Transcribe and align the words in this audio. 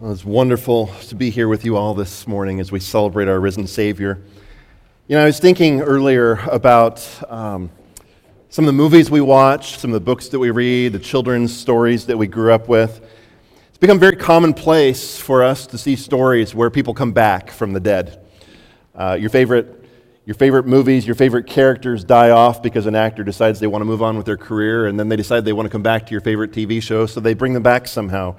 Well, 0.00 0.12
it's 0.12 0.24
wonderful 0.24 0.92
to 1.08 1.16
be 1.16 1.28
here 1.28 1.48
with 1.48 1.64
you 1.64 1.76
all 1.76 1.92
this 1.92 2.28
morning 2.28 2.60
as 2.60 2.70
we 2.70 2.78
celebrate 2.78 3.26
our 3.26 3.40
risen 3.40 3.66
Savior. 3.66 4.22
You 5.08 5.16
know, 5.16 5.22
I 5.24 5.24
was 5.24 5.40
thinking 5.40 5.80
earlier 5.80 6.34
about 6.52 7.04
um, 7.28 7.68
some 8.48 8.64
of 8.64 8.66
the 8.68 8.74
movies 8.74 9.10
we 9.10 9.20
watch, 9.20 9.76
some 9.76 9.90
of 9.90 9.94
the 9.94 10.04
books 10.04 10.28
that 10.28 10.38
we 10.38 10.52
read, 10.52 10.92
the 10.92 11.00
children's 11.00 11.52
stories 11.52 12.06
that 12.06 12.16
we 12.16 12.28
grew 12.28 12.52
up 12.52 12.68
with. 12.68 13.04
It's 13.70 13.78
become 13.78 13.98
very 13.98 14.14
commonplace 14.14 15.18
for 15.18 15.42
us 15.42 15.66
to 15.66 15.78
see 15.78 15.96
stories 15.96 16.54
where 16.54 16.70
people 16.70 16.94
come 16.94 17.10
back 17.10 17.50
from 17.50 17.72
the 17.72 17.80
dead. 17.80 18.24
Uh, 18.94 19.16
your 19.18 19.30
favorite 19.30 19.84
your 20.26 20.36
favorite 20.36 20.66
movies, 20.66 21.06
your 21.06 21.16
favorite 21.16 21.48
characters 21.48 22.04
die 22.04 22.30
off 22.30 22.62
because 22.62 22.86
an 22.86 22.94
actor 22.94 23.24
decides 23.24 23.58
they 23.58 23.66
want 23.66 23.80
to 23.80 23.86
move 23.86 24.02
on 24.02 24.16
with 24.16 24.26
their 24.26 24.36
career, 24.36 24.86
and 24.86 25.00
then 25.00 25.08
they 25.08 25.16
decide 25.16 25.44
they 25.44 25.52
want 25.52 25.66
to 25.66 25.70
come 25.70 25.82
back 25.82 26.06
to 26.06 26.12
your 26.12 26.20
favorite 26.20 26.52
TV 26.52 26.80
show, 26.80 27.04
so 27.06 27.18
they 27.18 27.34
bring 27.34 27.52
them 27.52 27.64
back 27.64 27.88
somehow. 27.88 28.36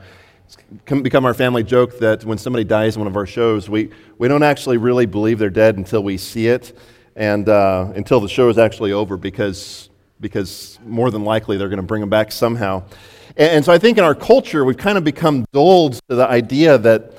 It's 0.49 0.57
become 1.03 1.25
our 1.25 1.35
family 1.35 1.61
joke 1.61 1.99
that 1.99 2.25
when 2.25 2.39
somebody 2.39 2.63
dies 2.63 2.95
in 2.95 3.01
one 3.01 3.07
of 3.07 3.15
our 3.15 3.27
shows, 3.27 3.69
we, 3.69 3.91
we 4.17 4.27
don't 4.27 4.41
actually 4.41 4.77
really 4.77 5.05
believe 5.05 5.37
they're 5.37 5.51
dead 5.51 5.77
until 5.77 6.01
we 6.01 6.17
see 6.17 6.47
it 6.47 6.75
and 7.15 7.47
uh, 7.47 7.91
until 7.95 8.19
the 8.19 8.27
show 8.27 8.49
is 8.49 8.57
actually 8.57 8.91
over 8.91 9.15
because, 9.15 9.91
because 10.19 10.79
more 10.83 11.11
than 11.11 11.23
likely 11.23 11.55
they're 11.55 11.69
going 11.69 11.77
to 11.77 11.83
bring 11.83 12.01
them 12.01 12.09
back 12.09 12.31
somehow. 12.31 12.83
And, 13.37 13.51
and 13.51 13.65
so 13.65 13.71
I 13.71 13.77
think 13.77 13.99
in 13.99 14.03
our 14.03 14.15
culture, 14.15 14.65
we've 14.65 14.75
kind 14.75 14.97
of 14.97 15.03
become 15.03 15.45
dulled 15.53 15.99
to 16.09 16.15
the 16.15 16.27
idea 16.27 16.79
that, 16.79 17.13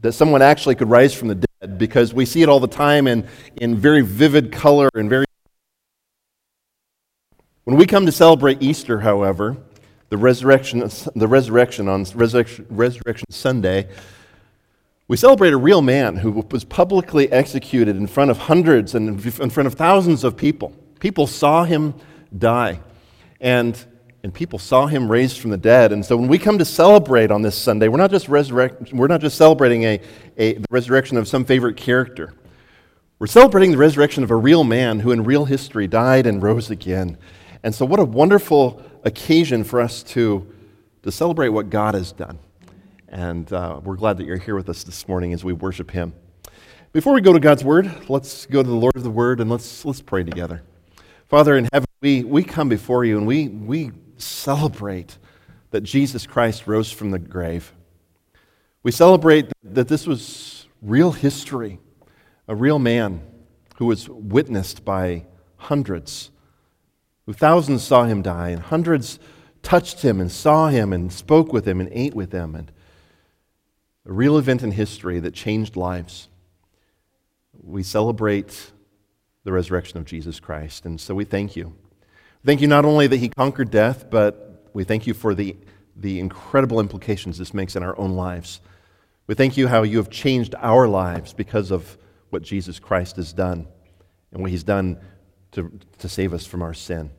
that 0.00 0.14
someone 0.14 0.42
actually 0.42 0.74
could 0.74 0.90
rise 0.90 1.14
from 1.14 1.28
the 1.28 1.36
dead 1.36 1.78
because 1.78 2.12
we 2.12 2.24
see 2.24 2.42
it 2.42 2.48
all 2.48 2.58
the 2.58 2.66
time 2.66 3.06
in, 3.06 3.24
in 3.60 3.76
very 3.76 4.00
vivid 4.00 4.50
color 4.50 4.88
and 4.94 5.08
very. 5.08 5.26
When 7.62 7.76
we 7.76 7.86
come 7.86 8.04
to 8.06 8.12
celebrate 8.12 8.60
Easter, 8.60 8.98
however, 8.98 9.58
the 10.08 10.16
resurrection, 10.16 10.88
the 11.14 11.28
resurrection 11.28 11.88
on 11.88 12.04
resurrection, 12.14 12.66
resurrection 12.70 13.30
Sunday, 13.30 13.88
we 15.06 15.16
celebrate 15.16 15.52
a 15.52 15.56
real 15.56 15.80
man 15.80 16.16
who 16.16 16.44
was 16.50 16.64
publicly 16.64 17.30
executed 17.32 17.96
in 17.96 18.06
front 18.06 18.30
of 18.30 18.38
hundreds 18.38 18.94
and 18.94 19.24
in 19.24 19.50
front 19.50 19.66
of 19.66 19.74
thousands 19.74 20.24
of 20.24 20.36
people. 20.36 20.74
People 21.00 21.26
saw 21.26 21.64
him 21.64 21.94
die, 22.36 22.80
and, 23.40 23.82
and 24.22 24.34
people 24.34 24.58
saw 24.58 24.86
him 24.86 25.10
raised 25.10 25.38
from 25.38 25.50
the 25.50 25.56
dead. 25.56 25.92
And 25.92 26.04
so 26.04 26.16
when 26.16 26.28
we 26.28 26.38
come 26.38 26.58
to 26.58 26.64
celebrate 26.64 27.30
on 27.30 27.40
this 27.40 27.56
Sunday, 27.56 27.88
we're 27.88 27.98
not 27.98 28.10
just, 28.10 28.28
resurrect, 28.28 28.92
we're 28.92 29.06
not 29.06 29.22
just 29.22 29.38
celebrating 29.38 29.84
a, 29.84 30.00
a, 30.36 30.54
the 30.54 30.66
resurrection 30.70 31.16
of 31.16 31.26
some 31.26 31.44
favorite 31.44 31.76
character. 31.76 32.34
We're 33.18 33.28
celebrating 33.28 33.72
the 33.72 33.78
resurrection 33.78 34.22
of 34.24 34.30
a 34.30 34.36
real 34.36 34.62
man 34.62 35.00
who 35.00 35.10
in 35.10 35.24
real 35.24 35.46
history 35.46 35.86
died 35.86 36.26
and 36.26 36.42
rose 36.42 36.70
again. 36.70 37.16
And 37.62 37.74
so, 37.74 37.84
what 37.84 37.98
a 37.98 38.04
wonderful 38.04 38.82
occasion 39.04 39.64
for 39.64 39.80
us 39.80 40.02
to, 40.02 40.46
to 41.02 41.12
celebrate 41.12 41.48
what 41.50 41.70
God 41.70 41.94
has 41.94 42.12
done. 42.12 42.38
And 43.08 43.50
uh, 43.52 43.80
we're 43.82 43.96
glad 43.96 44.18
that 44.18 44.26
you're 44.26 44.36
here 44.36 44.54
with 44.54 44.68
us 44.68 44.84
this 44.84 45.08
morning 45.08 45.32
as 45.32 45.44
we 45.44 45.52
worship 45.52 45.90
Him. 45.90 46.12
Before 46.92 47.12
we 47.12 47.20
go 47.20 47.32
to 47.32 47.40
God's 47.40 47.64
Word, 47.64 47.90
let's 48.08 48.46
go 48.46 48.62
to 48.62 48.68
the 48.68 48.74
Lord 48.74 48.96
of 48.96 49.02
the 49.02 49.10
Word 49.10 49.40
and 49.40 49.50
let's, 49.50 49.84
let's 49.84 50.00
pray 50.00 50.24
together. 50.24 50.62
Father 51.26 51.56
in 51.56 51.68
heaven, 51.72 51.86
we, 52.00 52.24
we 52.24 52.42
come 52.42 52.68
before 52.68 53.04
you 53.04 53.18
and 53.18 53.26
we, 53.26 53.48
we 53.48 53.92
celebrate 54.16 55.18
that 55.70 55.82
Jesus 55.82 56.26
Christ 56.26 56.66
rose 56.66 56.90
from 56.90 57.10
the 57.10 57.18
grave. 57.18 57.72
We 58.82 58.92
celebrate 58.92 59.52
that 59.62 59.88
this 59.88 60.06
was 60.06 60.66
real 60.80 61.12
history, 61.12 61.78
a 62.46 62.54
real 62.54 62.78
man 62.78 63.20
who 63.76 63.86
was 63.86 64.08
witnessed 64.08 64.84
by 64.84 65.26
hundreds 65.56 66.30
Thousands 67.32 67.82
saw 67.82 68.04
him 68.04 68.22
die, 68.22 68.50
and 68.50 68.62
hundreds 68.62 69.18
touched 69.62 70.02
him 70.02 70.20
and 70.20 70.32
saw 70.32 70.68
him 70.68 70.92
and 70.92 71.12
spoke 71.12 71.52
with 71.52 71.66
him 71.66 71.80
and 71.80 71.88
ate 71.92 72.14
with 72.14 72.32
him. 72.32 72.54
And 72.54 72.72
a 74.06 74.12
real 74.12 74.38
event 74.38 74.62
in 74.62 74.72
history 74.72 75.20
that 75.20 75.34
changed 75.34 75.76
lives. 75.76 76.28
We 77.62 77.82
celebrate 77.82 78.72
the 79.44 79.52
resurrection 79.52 79.98
of 79.98 80.06
Jesus 80.06 80.40
Christ. 80.40 80.86
And 80.86 80.98
so 80.98 81.14
we 81.14 81.24
thank 81.24 81.54
you. 81.56 81.74
Thank 82.44 82.62
you 82.62 82.68
not 82.68 82.86
only 82.86 83.06
that 83.06 83.18
he 83.18 83.28
conquered 83.28 83.70
death, 83.70 84.08
but 84.10 84.70
we 84.72 84.84
thank 84.84 85.06
you 85.06 85.12
for 85.12 85.34
the, 85.34 85.56
the 85.94 86.18
incredible 86.18 86.80
implications 86.80 87.36
this 87.36 87.52
makes 87.52 87.76
in 87.76 87.82
our 87.82 87.98
own 87.98 88.12
lives. 88.12 88.60
We 89.26 89.34
thank 89.34 89.58
you 89.58 89.68
how 89.68 89.82
you 89.82 89.98
have 89.98 90.08
changed 90.08 90.54
our 90.58 90.88
lives 90.88 91.34
because 91.34 91.70
of 91.70 91.98
what 92.30 92.42
Jesus 92.42 92.78
Christ 92.78 93.16
has 93.16 93.34
done 93.34 93.66
and 94.32 94.40
what 94.40 94.50
he's 94.50 94.64
done 94.64 94.98
to, 95.52 95.78
to 95.98 96.08
save 96.08 96.32
us 96.32 96.46
from 96.46 96.62
our 96.62 96.74
sin. 96.74 97.10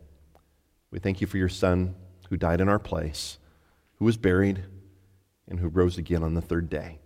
We 0.91 0.99
thank 0.99 1.21
you 1.21 1.27
for 1.27 1.37
your 1.37 1.49
Son 1.49 1.95
who 2.29 2.37
died 2.37 2.61
in 2.61 2.69
our 2.69 2.79
place, 2.79 3.37
who 3.95 4.05
was 4.05 4.17
buried, 4.17 4.63
and 5.47 5.59
who 5.59 5.67
rose 5.67 5.97
again 5.97 6.23
on 6.23 6.33
the 6.33 6.41
third 6.41 6.69
day. 6.69 6.99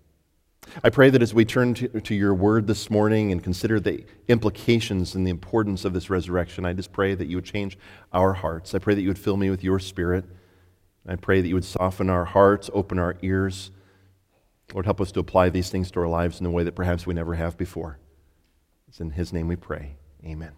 I 0.84 0.90
pray 0.90 1.10
that 1.10 1.22
as 1.22 1.34
we 1.34 1.46
turn 1.46 1.74
to, 1.76 1.88
to, 1.88 2.16
your 2.16 2.34
word 2.34 2.68
this 2.68 2.90
morning 2.90 3.32
and 3.32 3.44
consider 3.44 3.80
the 3.80 4.06
implications 4.28 5.14
and 5.14 5.26
the 5.26 5.32
importance 5.32 5.86
of 5.86 5.94
this 5.94 6.10
resurrection, 6.10 6.66
I 6.66 6.74
just 6.74 6.92
pray 6.92 7.16
that 7.16 7.26
you 7.26 7.38
would 7.38 7.46
change 7.46 7.78
our 8.14 8.34
hearts. 8.34 8.74
I 8.74 8.80
pray 8.80 8.96
that 8.96 9.02
you 9.02 9.10
would 9.10 9.20
fill 9.20 9.38
me 9.38 9.50
with 9.50 9.64
your 9.64 9.80
spirit. 9.80 10.26
I 11.08 11.16
pray 11.16 11.42
that 11.42 11.48
you 11.48 11.56
would 11.56 11.66
soften 11.66 12.10
our 12.10 12.26
hearts, 12.26 12.70
open 12.74 12.98
our 12.98 13.18
ears. 13.22 13.72
Lord, 14.74 14.86
help 14.86 15.02
us 15.02 15.12
to 15.14 15.20
apply 15.20 15.50
these 15.50 15.70
things 15.70 15.92
to 15.92 16.00
our 16.00 16.08
lives 16.08 16.40
in 16.40 16.46
a 16.46 16.52
way 16.52 16.64
that 16.64 16.76
perhaps 16.76 17.06
we 17.06 17.14
never 17.14 17.36
have 17.36 17.58
before. 17.58 18.00
It's 18.88 19.02
in 19.02 19.12
his 19.12 19.34
name 19.34 19.48
we 19.48 19.58
pray. 19.58 19.98
Amen. 20.26 20.54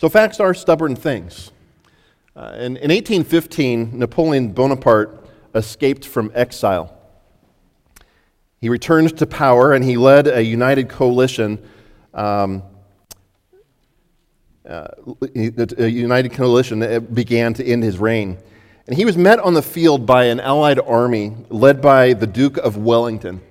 So, 0.00 0.08
facts 0.08 0.40
are 0.40 0.54
stubborn 0.54 0.96
things. 0.96 1.50
Uh, 2.34 2.52
in, 2.54 2.78
in 2.78 2.90
1815, 2.90 3.98
Napoleon 3.98 4.50
Bonaparte 4.50 5.28
escaped 5.54 6.06
from 6.06 6.32
exile. 6.34 6.96
He 8.62 8.70
returned 8.70 9.18
to 9.18 9.26
power 9.26 9.74
and 9.74 9.84
he 9.84 9.98
led 9.98 10.26
a 10.26 10.42
united 10.42 10.88
coalition. 10.88 11.62
Um, 12.14 12.62
uh, 14.66 14.88
a 15.76 15.88
united 15.88 16.32
coalition 16.32 16.78
that 16.78 17.14
began 17.14 17.52
to 17.52 17.62
end 17.62 17.82
his 17.82 17.98
reign. 17.98 18.38
And 18.86 18.96
he 18.96 19.04
was 19.04 19.18
met 19.18 19.38
on 19.38 19.52
the 19.52 19.60
field 19.60 20.06
by 20.06 20.24
an 20.24 20.40
allied 20.40 20.80
army 20.80 21.36
led 21.50 21.82
by 21.82 22.14
the 22.14 22.26
Duke 22.26 22.56
of 22.56 22.78
Wellington. 22.78 23.42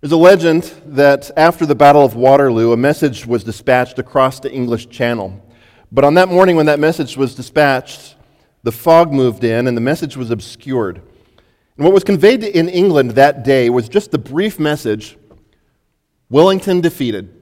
There's 0.00 0.10
a 0.10 0.16
legend 0.16 0.72
that 0.86 1.30
after 1.36 1.64
the 1.64 1.76
Battle 1.76 2.04
of 2.04 2.16
Waterloo, 2.16 2.72
a 2.72 2.76
message 2.76 3.26
was 3.26 3.44
dispatched 3.44 4.00
across 4.00 4.40
the 4.40 4.50
English 4.50 4.88
Channel 4.88 5.44
but 5.90 6.04
on 6.04 6.14
that 6.14 6.28
morning 6.28 6.56
when 6.56 6.66
that 6.66 6.78
message 6.78 7.16
was 7.16 7.34
dispatched, 7.34 8.16
the 8.62 8.72
fog 8.72 9.12
moved 9.12 9.44
in 9.44 9.66
and 9.66 9.76
the 9.76 9.80
message 9.80 10.16
was 10.16 10.30
obscured. 10.30 10.96
And 11.76 11.84
what 11.84 11.94
was 11.94 12.04
conveyed 12.04 12.42
in 12.42 12.68
England 12.68 13.12
that 13.12 13.44
day 13.44 13.70
was 13.70 13.88
just 13.88 14.10
the 14.10 14.18
brief 14.18 14.58
message 14.58 15.16
Wellington 16.28 16.80
defeated. 16.80 17.34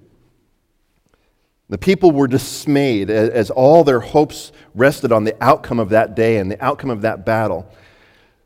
The 1.69 1.79
people 1.79 2.13
were 2.13 2.29
dismayed 2.29 3.11
as 3.11 3.51
all 3.51 3.83
their 3.83 3.99
hopes 3.99 4.53
rested 4.75 5.11
on 5.11 5.25
the 5.25 5.37
outcome 5.43 5.81
of 5.81 5.89
that 5.89 6.15
day 6.15 6.37
and 6.37 6.49
the 6.49 6.65
outcome 6.65 6.91
of 6.91 7.03
that 7.03 7.27
battle. 7.27 7.69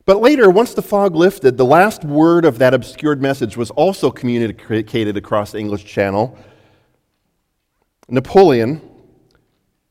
But 0.07 0.23
later, 0.23 0.49
once 0.49 0.73
the 0.73 0.81
fog 0.81 1.15
lifted, 1.15 1.59
the 1.59 1.67
last 1.67 2.05
word 2.05 2.47
of 2.47 2.59
that 2.59 2.73
obscured 2.73 3.21
message 3.21 3.59
was 3.59 3.71
also 3.73 4.11
communicated 4.11 5.17
across 5.19 5.53
the 5.53 5.59
English 5.59 5.85
Channel. 5.85 6.39
Napoleon 8.09 8.81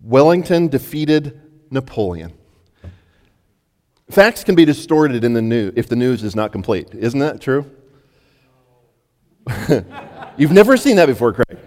Wellington 0.02 0.68
defeated 0.68 1.40
Napoleon. 1.70 2.34
Facts 4.10 4.44
can 4.44 4.56
be 4.56 4.66
distorted 4.66 5.24
in 5.24 5.34
the 5.34 5.42
news 5.42 5.74
if 5.76 5.88
the 5.88 5.96
news 5.96 6.24
is 6.24 6.36
not 6.36 6.52
complete. 6.52 6.90
Isn't 6.94 7.20
that 7.20 7.40
true? 7.42 7.70
You've 10.38 10.52
never 10.52 10.78
seen 10.78 10.96
that 10.96 11.06
before, 11.06 11.34
Craig. 11.34 11.60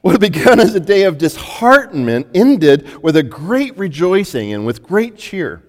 What 0.00 0.12
had 0.12 0.20
begun 0.20 0.60
as 0.60 0.74
a 0.74 0.80
day 0.80 1.02
of 1.02 1.18
disheartenment 1.18 2.28
ended 2.34 3.02
with 3.02 3.16
a 3.16 3.22
great 3.22 3.76
rejoicing 3.76 4.54
and 4.54 4.64
with 4.64 4.82
great 4.82 5.18
cheer. 5.18 5.62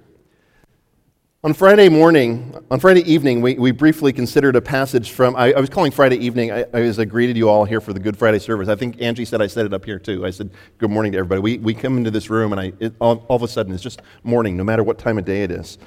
On 1.43 1.55
Friday 1.55 1.89
morning, 1.89 2.55
on 2.69 2.79
Friday 2.79 3.01
evening, 3.11 3.41
we, 3.41 3.55
we 3.55 3.71
briefly 3.71 4.13
considered 4.13 4.55
a 4.55 4.61
passage 4.61 5.09
from, 5.09 5.35
I, 5.35 5.53
I 5.53 5.59
was 5.59 5.71
calling 5.71 5.91
Friday 5.91 6.17
evening, 6.17 6.51
I, 6.51 6.65
I, 6.71 6.81
as 6.81 6.99
I 6.99 7.05
greeted 7.05 7.35
you 7.35 7.49
all 7.49 7.65
here 7.65 7.81
for 7.81 7.93
the 7.93 7.99
Good 7.99 8.15
Friday 8.15 8.38
service. 8.38 8.69
I 8.69 8.75
think 8.75 9.01
Angie 9.01 9.25
said 9.25 9.41
I 9.41 9.47
said 9.47 9.65
it 9.65 9.73
up 9.73 9.83
here 9.83 9.97
too. 9.97 10.23
I 10.23 10.29
said, 10.29 10.51
Good 10.77 10.91
morning 10.91 11.13
to 11.13 11.17
everybody. 11.17 11.41
We, 11.41 11.57
we 11.57 11.73
come 11.73 11.97
into 11.97 12.11
this 12.11 12.29
room 12.29 12.51
and 12.51 12.61
I, 12.61 12.73
it, 12.79 12.93
all, 13.01 13.25
all 13.27 13.38
of 13.38 13.41
a 13.41 13.47
sudden 13.47 13.73
it's 13.73 13.81
just 13.81 14.03
morning, 14.21 14.55
no 14.55 14.63
matter 14.63 14.83
what 14.83 14.99
time 14.99 15.17
of 15.17 15.25
day 15.25 15.41
it 15.41 15.49
is. 15.49 15.79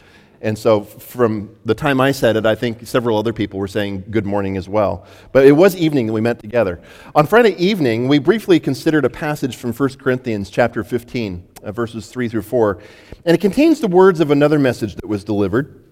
And 0.45 0.59
so 0.59 0.83
from 0.83 1.57
the 1.65 1.75
time 1.75 2.03
I 2.03 2.13
said 2.13 2.37
it, 2.37 2.45
I 2.45 2.55
think 2.55 2.87
several 2.87 3.17
other 3.17 3.33
people 3.33 3.59
were 3.59 3.67
saying 3.67 4.05
good 4.11 4.27
morning 4.27 4.59
as 4.59 4.69
well. 4.69 5.07
But 5.33 5.47
it 5.47 5.53
was 5.53 5.75
evening 5.75 6.07
that 6.09 6.13
we 6.13 6.21
met 6.21 6.39
together. 6.39 6.83
On 7.15 7.27
Friday 7.27 7.57
evening, 7.57 8.09
we 8.09 8.19
briefly 8.19 8.61
considered 8.61 9.07
a 9.07 9.11
passage 9.11 9.57
from 9.57 9.73
1 9.73 9.95
Corinthians 9.95 10.51
chapter 10.51 10.85
15, 10.85 11.49
uh, 11.63 11.73
verses 11.73 12.09
3 12.09 12.29
through 12.29 12.43
4. 12.43 12.79
And 13.25 13.35
it 13.35 13.41
contains 13.41 13.81
the 13.81 13.89
words 13.89 14.21
of 14.21 14.31
another 14.31 14.59
message 14.59 14.97
that 14.97 15.09
was 15.09 15.25
delivered. 15.25 15.83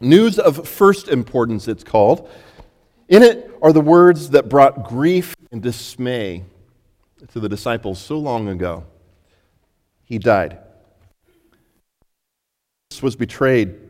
News 0.00 0.38
of 0.38 0.66
first 0.66 1.08
importance, 1.08 1.68
it's 1.68 1.84
called. 1.84 2.30
In 3.10 3.22
it 3.22 3.50
are 3.60 3.74
the 3.74 3.82
words 3.82 4.30
that 4.30 4.48
brought 4.48 4.88
grief 4.88 5.36
and 5.52 5.62
dismay 5.62 6.44
to 7.32 7.40
the 7.40 7.48
disciples 7.48 7.98
so 7.98 8.16
long 8.16 8.48
ago. 8.48 8.84
He 10.06 10.18
died. 10.18 10.60
was 13.02 13.14
betrayed 13.14 13.87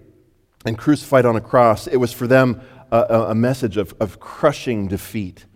and 0.65 0.77
crucified 0.77 1.25
on 1.25 1.37
a 1.37 1.41
cross, 1.41 1.87
it 1.87 1.97
was 1.97 2.13
for 2.13 2.27
them 2.27 2.61
a, 2.91 3.27
a 3.29 3.35
message 3.35 3.77
of, 3.77 3.95
of 4.01 4.19
crushing 4.21 4.89
defeat. 4.89 5.47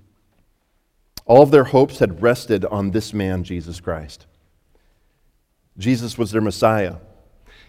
All 1.25 1.43
of 1.43 1.51
their 1.51 1.65
hopes 1.65 1.99
had 1.99 2.23
rested 2.23 2.65
on 2.65 2.91
this 2.91 3.13
man, 3.13 3.45
Jesus 3.45 3.81
Christ. 3.81 4.27
Jesus 5.79 6.19
was 6.19 6.31
their 6.31 6.41
Messiah. 6.41 6.97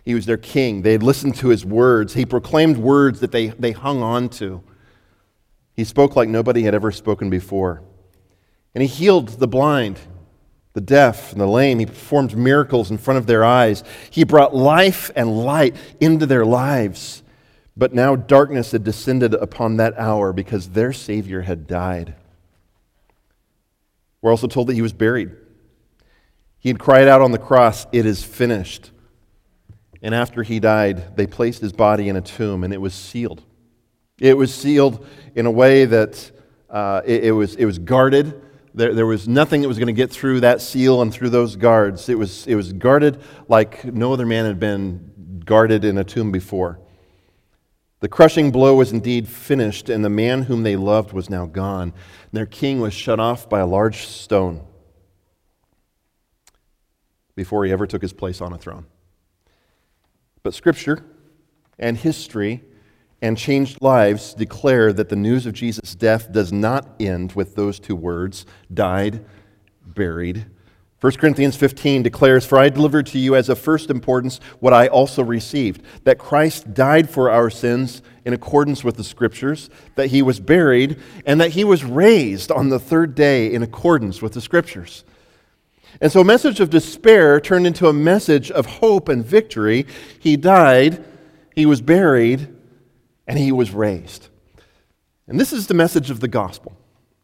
He 0.04 0.14
was 0.14 0.26
their 0.26 0.38
king. 0.38 0.82
They 0.82 0.92
had 0.92 1.04
listened 1.04 1.36
to 1.36 1.48
his 1.48 1.66
words. 1.66 2.14
He 2.14 2.26
proclaimed 2.26 2.78
words 2.78 3.22
that 3.22 3.32
they, 3.32 3.48
they 3.48 3.72
hung 3.72 4.02
on 4.02 4.30
to. 4.30 4.62
He 5.76 5.86
spoke 5.86 6.16
like 6.16 6.28
nobody 6.28 6.64
had 6.64 6.76
ever 6.76 6.92
spoken 6.92 7.30
before. 7.30 7.82
And 8.76 8.82
he 8.82 8.88
healed 8.88 9.30
the 9.30 9.48
blind, 9.48 10.00
the 10.74 10.82
deaf, 10.82 11.32
and 11.32 11.40
the 11.40 11.48
lame. 11.48 11.80
He 11.80 11.86
performed 11.86 12.36
miracles 12.36 12.92
in 12.92 12.98
front 12.98 13.18
of 13.18 13.28
their 13.28 13.46
eyes. 13.46 13.84
He 14.10 14.24
brought 14.24 14.54
life 14.54 15.10
and 15.16 15.46
light 15.46 15.76
into 16.02 16.26
their 16.26 16.46
lives. 16.46 17.23
But 17.76 17.94
now 17.94 18.16
darkness 18.16 18.72
had 18.72 18.84
descended 18.84 19.34
upon 19.34 19.78
that 19.78 19.98
hour 19.98 20.32
because 20.32 20.70
their 20.70 20.94
Savior 20.94 21.42
had 21.42 21.66
died. 21.66 22.16
We're 24.22 24.32
also 24.32 24.48
told 24.48 24.68
that 24.68 24.74
he 24.74 24.82
was 24.82 24.94
buried. 24.94 25.32
He 26.60 26.70
had 26.70 26.80
cried 26.80 27.08
out 27.08 27.22
on 27.22 27.32
the 27.32 27.38
cross, 27.38 27.86
It 27.92 28.06
is 28.06 28.24
finished. 28.24 28.92
And 30.02 30.14
after 30.14 30.44
he 30.44 30.60
died, 30.60 31.16
they 31.16 31.26
placed 31.26 31.62
his 31.62 31.74
body 31.74 32.10
in 32.10 32.16
a 32.16 32.22
tomb 32.22 32.64
and 32.64 32.74
it 32.74 32.80
was 32.80 32.94
sealed. 32.94 33.42
It 34.20 34.38
was 34.38 34.54
sealed 34.54 35.06
in 35.34 35.46
a 35.46 35.52
way 35.52 35.86
that 35.86 36.32
uh, 36.70 37.02
it, 37.06 37.26
it, 37.26 37.32
was, 37.32 37.56
it 37.56 37.66
was 37.66 37.80
guarded. 37.80 38.42
There, 38.74 38.94
there 38.94 39.06
was 39.06 39.28
nothing 39.28 39.62
that 39.62 39.68
was 39.68 39.78
going 39.78 39.88
to 39.88 39.94
get 39.94 40.12
through 40.12 40.42
that 40.42 40.62
seal 40.62 41.02
and 41.02 41.12
through 41.14 41.30
those 41.30 41.56
guards. 41.56 42.10
It 42.10 42.18
was, 42.18 42.46
it 42.48 42.56
was 42.56 42.74
guarded 42.74 43.22
like 43.48 43.86
no 43.86 44.14
other 44.14 44.26
man 44.26 44.46
had 44.46 44.60
been 44.60 45.42
guarded 45.46 45.84
in 45.86 45.98
a 45.98 46.04
tomb 46.04 46.32
before. 46.32 46.80
The 48.04 48.10
crushing 48.10 48.52
blow 48.52 48.76
was 48.76 48.92
indeed 48.92 49.30
finished, 49.30 49.88
and 49.88 50.04
the 50.04 50.10
man 50.10 50.42
whom 50.42 50.64
they 50.64 50.76
loved 50.76 51.14
was 51.14 51.30
now 51.30 51.46
gone. 51.46 51.94
Their 52.34 52.46
king 52.46 52.82
was 52.82 52.94
shut 52.94 53.18
off 53.18 53.48
by 53.48 53.62
a 53.62 53.66
large 53.66 54.06
stone 54.08 54.62
before 57.34 57.64
he 57.64 57.72
ever 57.72 57.88
took 57.88 58.02
his 58.02 58.12
place 58.12 58.42
on 58.42 58.52
a 58.52 58.58
throne. 58.58 58.88
But 60.44 60.54
Scripture 60.54 61.06
and 61.80 61.96
history 61.96 62.66
and 63.22 63.38
changed 63.38 63.82
lives 63.82 64.34
declare 64.34 64.92
that 64.92 65.08
the 65.08 65.16
news 65.16 65.46
of 65.46 65.54
Jesus' 65.54 65.96
death 65.96 66.30
does 66.30 66.52
not 66.52 66.98
end 67.00 67.32
with 67.32 67.56
those 67.56 67.80
two 67.80 67.96
words 67.96 68.46
died, 68.74 69.24
buried. 69.82 70.48
1 71.04 71.12
Corinthians 71.16 71.58
15 71.58 72.02
declares, 72.02 72.46
For 72.46 72.58
I 72.58 72.70
delivered 72.70 73.08
to 73.08 73.20
you 73.20 73.36
as 73.36 73.50
of 73.50 73.60
first 73.60 73.90
importance 73.90 74.40
what 74.62 74.72
I 74.72 74.88
also 74.88 75.22
received 75.22 75.84
that 76.06 76.18
Christ 76.18 76.74
died 76.74 77.10
for 77.10 77.30
our 77.30 77.50
sins 77.50 78.02
in 78.24 78.32
accordance 78.32 78.86
with 78.86 78.96
the 78.96 79.04
Scriptures, 79.04 79.70
that 79.96 80.12
he 80.12 80.22
was 80.22 80.40
buried, 80.40 80.98
and 81.26 81.42
that 81.42 81.52
he 81.52 81.66
was 81.66 81.84
raised 81.84 82.54
on 82.54 82.70
the 82.70 82.80
third 82.80 83.16
day 83.16 83.52
in 83.52 83.62
accordance 83.62 84.22
with 84.22 84.32
the 84.32 84.40
Scriptures. 84.40 85.04
And 86.00 86.10
so 86.10 86.22
a 86.22 86.24
message 86.24 86.62
of 86.62 86.70
despair 86.70 87.42
turned 87.42 87.68
into 87.68 87.90
a 87.90 87.94
message 87.94 88.50
of 88.50 88.66
hope 88.66 89.10
and 89.10 89.26
victory. 89.26 89.86
He 90.22 90.38
died, 90.38 91.04
he 91.54 91.66
was 91.66 91.82
buried, 91.82 92.48
and 93.28 93.38
he 93.38 93.52
was 93.52 93.72
raised. 93.72 94.30
And 95.28 95.38
this 95.38 95.52
is 95.52 95.68
the 95.68 95.74
message 95.74 96.10
of 96.10 96.22
the 96.22 96.30
gospel. 96.30 96.78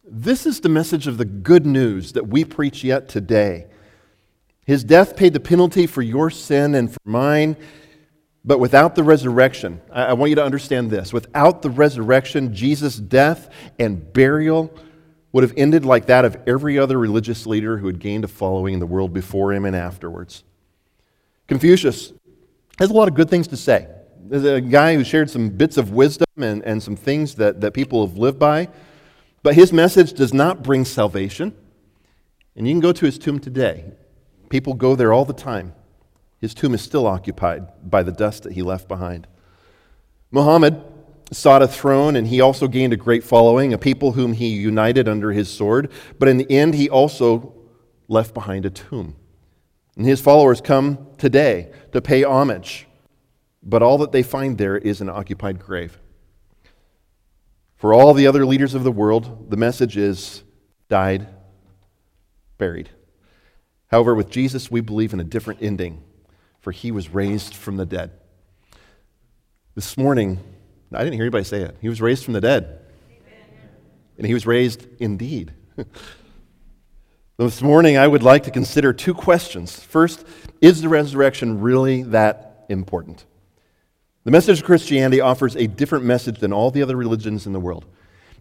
This 0.03 0.45
is 0.45 0.59
the 0.59 0.67
message 0.67 1.07
of 1.07 1.17
the 1.17 1.23
good 1.23 1.65
news 1.65 2.11
that 2.11 2.27
we 2.27 2.43
preach 2.43 2.83
yet 2.83 3.07
today. 3.07 3.67
His 4.69 4.83
death 4.83 5.15
paid 5.15 5.33
the 5.33 5.39
penalty 5.39 5.87
for 5.87 6.03
your 6.03 6.29
sin 6.29 6.75
and 6.75 6.93
for 6.93 6.99
mine, 7.03 7.57
but 8.45 8.59
without 8.59 8.93
the 8.93 9.01
resurrection, 9.01 9.81
I 9.91 10.13
want 10.13 10.29
you 10.29 10.35
to 10.35 10.43
understand 10.43 10.91
this. 10.91 11.11
Without 11.11 11.63
the 11.63 11.71
resurrection, 11.71 12.53
Jesus' 12.53 12.97
death 12.97 13.49
and 13.79 14.13
burial 14.13 14.71
would 15.31 15.41
have 15.41 15.55
ended 15.57 15.85
like 15.85 16.05
that 16.05 16.23
of 16.23 16.37
every 16.45 16.77
other 16.77 16.99
religious 16.99 17.47
leader 17.47 17.79
who 17.79 17.87
had 17.87 17.97
gained 17.97 18.23
a 18.23 18.27
following 18.27 18.75
in 18.75 18.79
the 18.79 18.85
world 18.85 19.11
before 19.11 19.51
him 19.53 19.65
and 19.65 19.75
afterwards. 19.75 20.43
Confucius 21.47 22.13
has 22.77 22.91
a 22.91 22.93
lot 22.93 23.07
of 23.07 23.15
good 23.15 23.27
things 23.27 23.47
to 23.47 23.57
say. 23.57 23.87
There's 24.19 24.45
a 24.45 24.61
guy 24.61 24.93
who 24.93 25.03
shared 25.03 25.31
some 25.31 25.49
bits 25.49 25.77
of 25.77 25.93
wisdom 25.93 26.27
and, 26.37 26.63
and 26.63 26.83
some 26.83 26.95
things 26.95 27.33
that, 27.37 27.61
that 27.61 27.73
people 27.73 28.05
have 28.05 28.19
lived 28.19 28.37
by, 28.37 28.69
but 29.41 29.55
his 29.55 29.73
message 29.73 30.13
does 30.13 30.31
not 30.31 30.61
bring 30.61 30.85
salvation. 30.85 31.55
And 32.55 32.67
you 32.67 32.73
can 32.75 32.81
go 32.81 32.91
to 32.91 33.05
his 33.07 33.17
tomb 33.17 33.39
today. 33.39 33.93
People 34.49 34.73
go 34.73 34.95
there 34.95 35.13
all 35.13 35.25
the 35.25 35.33
time. 35.33 35.73
His 36.39 36.53
tomb 36.53 36.73
is 36.73 36.81
still 36.81 37.05
occupied 37.05 37.89
by 37.89 38.03
the 38.03 38.11
dust 38.11 38.43
that 38.43 38.53
he 38.53 38.61
left 38.61 38.87
behind. 38.87 39.27
Muhammad 40.31 40.83
sought 41.31 41.61
a 41.61 41.67
throne, 41.67 42.15
and 42.15 42.27
he 42.27 42.41
also 42.41 42.67
gained 42.67 42.93
a 42.93 42.97
great 42.97 43.23
following, 43.23 43.73
a 43.73 43.77
people 43.77 44.13
whom 44.13 44.33
he 44.33 44.47
united 44.47 45.07
under 45.07 45.31
his 45.31 45.49
sword. 45.49 45.91
But 46.17 46.27
in 46.27 46.37
the 46.37 46.49
end, 46.49 46.73
he 46.73 46.89
also 46.89 47.53
left 48.07 48.33
behind 48.33 48.65
a 48.65 48.69
tomb. 48.69 49.15
And 49.95 50.05
his 50.05 50.21
followers 50.21 50.61
come 50.61 51.07
today 51.17 51.71
to 51.91 52.01
pay 52.01 52.23
homage, 52.23 52.87
but 53.61 53.83
all 53.83 53.97
that 53.99 54.11
they 54.11 54.23
find 54.23 54.57
there 54.57 54.77
is 54.77 55.01
an 55.01 55.09
occupied 55.09 55.59
grave. 55.59 55.99
For 57.75 57.93
all 57.93 58.13
the 58.13 58.27
other 58.27 58.45
leaders 58.45 58.73
of 58.73 58.83
the 58.83 58.91
world, 58.91 59.49
the 59.49 59.57
message 59.57 59.97
is 59.97 60.43
died, 60.89 61.27
buried. 62.57 62.89
However, 63.89 64.15
with 64.15 64.29
Jesus, 64.29 64.71
we 64.71 64.81
believe 64.81 65.13
in 65.13 65.19
a 65.19 65.23
different 65.23 65.61
ending, 65.61 66.03
for 66.59 66.71
he 66.71 66.91
was 66.91 67.09
raised 67.09 67.55
from 67.55 67.77
the 67.77 67.85
dead. 67.85 68.11
This 69.75 69.97
morning, 69.97 70.39
I 70.91 71.03
didn't 71.03 71.13
hear 71.13 71.23
anybody 71.23 71.43
say 71.43 71.61
it. 71.61 71.77
He 71.81 71.89
was 71.89 72.01
raised 72.01 72.23
from 72.23 72.33
the 72.33 72.41
dead. 72.41 72.79
And 74.17 74.27
he 74.27 74.33
was 74.33 74.45
raised 74.45 74.85
indeed. 74.99 75.53
this 77.37 77.61
morning, 77.61 77.97
I 77.97 78.07
would 78.07 78.21
like 78.21 78.43
to 78.43 78.51
consider 78.51 78.93
two 78.93 79.13
questions. 79.13 79.79
First, 79.79 80.25
is 80.61 80.81
the 80.81 80.89
resurrection 80.89 81.61
really 81.61 82.03
that 82.03 82.65
important? 82.69 83.25
The 84.25 84.31
message 84.31 84.59
of 84.59 84.65
Christianity 84.65 85.21
offers 85.21 85.55
a 85.55 85.65
different 85.67 86.05
message 86.05 86.39
than 86.39 86.51
all 86.51 86.69
the 86.69 86.83
other 86.83 86.97
religions 86.97 87.47
in 87.47 87.53
the 87.53 87.59
world. 87.59 87.85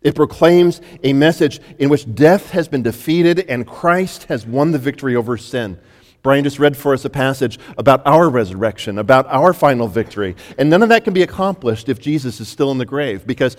It 0.00 0.15
proclaims 0.15 0.81
a 1.03 1.12
message 1.12 1.61
in 1.79 1.89
which 1.89 2.15
death 2.15 2.50
has 2.50 2.69
been 2.69 2.83
defeated 2.83 3.41
and 3.49 3.67
Christ 3.67 4.25
has 4.25 4.47
won 4.47 4.71
the 4.71 4.79
victory 4.79 5.17
over 5.17 5.37
sin. 5.37 5.79
Brian 6.23 6.45
just 6.45 6.59
read 6.59 6.77
for 6.77 6.93
us 6.93 7.05
a 7.05 7.11
passage 7.11 7.59
about 7.77 8.03
our 8.05 8.29
resurrection, 8.29 8.99
about 8.99 9.27
our 9.29 9.53
final 9.53 9.89
victory. 9.89 10.37
And 10.59 10.69
none 10.69 10.83
of 10.83 10.89
that 10.89 11.05
can 11.05 11.15
be 11.15 11.23
accomplished 11.23 11.88
if 11.88 12.00
Jesus 12.00 12.40
is 12.40 12.49
still 12.49 12.71
in 12.71 12.78
the 12.78 12.87
grave, 12.87 13.26
because 13.26 13.57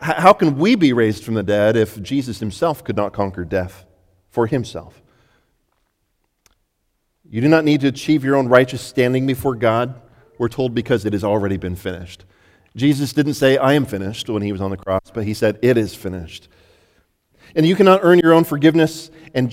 how 0.00 0.32
can 0.32 0.58
we 0.58 0.74
be 0.74 0.92
raised 0.92 1.24
from 1.24 1.34
the 1.34 1.42
dead 1.44 1.76
if 1.76 2.02
Jesus 2.02 2.40
himself 2.40 2.82
could 2.82 2.96
not 2.96 3.12
conquer 3.12 3.44
death 3.44 3.84
for 4.30 4.46
himself? 4.46 5.00
You 7.28 7.40
do 7.40 7.48
not 7.48 7.64
need 7.64 7.80
to 7.82 7.88
achieve 7.88 8.24
your 8.24 8.36
own 8.36 8.48
righteous 8.48 8.82
standing 8.82 9.26
before 9.26 9.54
God, 9.54 10.00
we're 10.38 10.48
told, 10.48 10.74
because 10.74 11.04
it 11.04 11.12
has 11.12 11.24
already 11.24 11.56
been 11.56 11.76
finished. 11.76 12.24
Jesus 12.74 13.12
didn't 13.12 13.34
say, 13.34 13.58
I 13.58 13.74
am 13.74 13.84
finished 13.84 14.28
when 14.28 14.42
he 14.42 14.52
was 14.52 14.60
on 14.60 14.70
the 14.70 14.76
cross, 14.76 15.10
but 15.12 15.24
he 15.24 15.34
said, 15.34 15.58
It 15.62 15.76
is 15.76 15.94
finished. 15.94 16.48
And 17.54 17.66
you 17.66 17.76
cannot 17.76 18.00
earn 18.02 18.18
your 18.18 18.32
own 18.32 18.44
forgiveness 18.44 19.10
and 19.34 19.48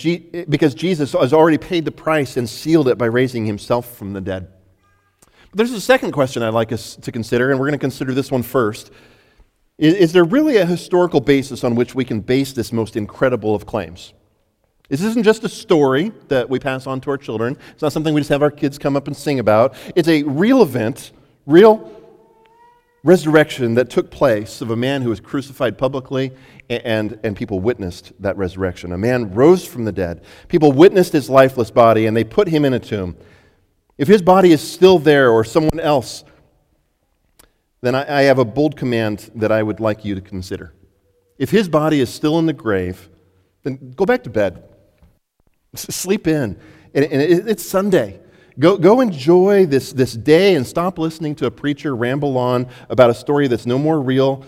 because 0.49 0.73
Jesus 0.73 1.13
has 1.13 1.33
already 1.33 1.57
paid 1.57 1.85
the 1.85 1.91
price 1.91 2.37
and 2.37 2.47
sealed 2.47 2.87
it 2.87 2.97
by 2.97 3.05
raising 3.05 3.45
himself 3.45 3.97
from 3.97 4.13
the 4.13 4.21
dead. 4.21 4.47
But 5.21 5.57
there's 5.57 5.71
a 5.71 5.81
second 5.81 6.11
question 6.11 6.43
I'd 6.43 6.53
like 6.53 6.71
us 6.71 6.95
to 6.97 7.11
consider, 7.11 7.49
and 7.49 7.59
we're 7.59 7.65
going 7.65 7.79
to 7.79 7.81
consider 7.81 8.13
this 8.13 8.31
one 8.31 8.43
first. 8.43 8.91
Is, 9.77 9.95
is 9.95 10.13
there 10.13 10.23
really 10.23 10.57
a 10.57 10.65
historical 10.65 11.21
basis 11.21 11.63
on 11.63 11.75
which 11.75 11.95
we 11.95 12.05
can 12.05 12.21
base 12.21 12.53
this 12.53 12.71
most 12.71 12.95
incredible 12.95 13.55
of 13.55 13.65
claims? 13.65 14.13
This 14.89 15.01
isn't 15.03 15.23
just 15.23 15.43
a 15.43 15.49
story 15.49 16.11
that 16.29 16.49
we 16.49 16.59
pass 16.59 16.87
on 16.87 16.99
to 17.01 17.11
our 17.11 17.17
children. 17.17 17.57
It's 17.71 17.81
not 17.81 17.93
something 17.93 18.13
we 18.13 18.21
just 18.21 18.29
have 18.29 18.41
our 18.41 18.51
kids 18.51 18.77
come 18.77 18.95
up 18.95 19.07
and 19.07 19.15
sing 19.15 19.39
about. 19.39 19.75
It's 19.95 20.07
a 20.07 20.23
real 20.23 20.61
event, 20.61 21.11
real 21.45 21.98
resurrection 23.03 23.75
that 23.75 23.89
took 23.89 24.11
place 24.11 24.61
of 24.61 24.71
a 24.71 24.75
man 24.75 25.01
who 25.01 25.09
was 25.09 25.19
crucified 25.19 25.77
publicly 25.77 26.31
and, 26.69 27.19
and 27.23 27.35
people 27.35 27.59
witnessed 27.59 28.11
that 28.19 28.37
resurrection. 28.37 28.91
A 28.91 28.97
man 28.97 29.33
rose 29.33 29.65
from 29.65 29.85
the 29.85 29.91
dead. 29.91 30.23
People 30.47 30.71
witnessed 30.71 31.13
his 31.13 31.29
lifeless 31.29 31.71
body 31.71 32.05
and 32.05 32.15
they 32.15 32.23
put 32.23 32.47
him 32.47 32.65
in 32.65 32.73
a 32.73 32.79
tomb. 32.79 33.15
If 33.97 34.07
his 34.07 34.21
body 34.21 34.51
is 34.51 34.61
still 34.61 34.99
there 34.99 35.29
or 35.29 35.43
someone 35.43 35.79
else, 35.79 36.23
then 37.81 37.95
I, 37.95 38.19
I 38.19 38.21
have 38.23 38.39
a 38.39 38.45
bold 38.45 38.75
command 38.75 39.31
that 39.35 39.51
I 39.51 39.63
would 39.63 39.79
like 39.79 40.03
you 40.03 40.15
to 40.15 40.21
consider. 40.21 40.73
If 41.37 41.49
his 41.49 41.69
body 41.69 42.01
is 42.01 42.13
still 42.13 42.37
in 42.39 42.45
the 42.45 42.53
grave, 42.53 43.09
then 43.63 43.93
go 43.95 44.05
back 44.05 44.23
to 44.23 44.29
bed. 44.29 44.63
Sleep 45.75 46.27
in. 46.27 46.59
And, 46.93 47.05
and 47.05 47.21
it, 47.21 47.47
it's 47.47 47.65
Sunday. 47.65 48.19
Go, 48.59 48.77
go 48.77 48.99
enjoy 48.99 49.65
this, 49.65 49.93
this 49.93 50.13
day 50.13 50.55
and 50.55 50.67
stop 50.67 50.99
listening 50.99 51.33
to 51.35 51.45
a 51.45 51.51
preacher 51.51 51.95
ramble 51.95 52.37
on 52.37 52.67
about 52.89 53.09
a 53.09 53.13
story 53.13 53.47
that's 53.47 53.65
no 53.65 53.77
more 53.77 54.01
real 54.01 54.45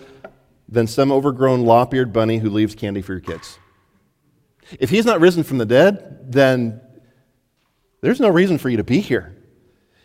than 0.68 0.86
some 0.86 1.10
overgrown 1.10 1.64
lop 1.64 1.94
eared 1.94 2.12
bunny 2.12 2.38
who 2.38 2.50
leaves 2.50 2.74
candy 2.74 3.00
for 3.00 3.12
your 3.12 3.20
kids. 3.20 3.58
If 4.78 4.90
he's 4.90 5.06
not 5.06 5.20
risen 5.20 5.42
from 5.42 5.58
the 5.58 5.66
dead, 5.66 6.30
then 6.30 6.80
there's 8.02 8.20
no 8.20 8.28
reason 8.28 8.58
for 8.58 8.68
you 8.68 8.76
to 8.76 8.84
be 8.84 9.00
here. 9.00 9.34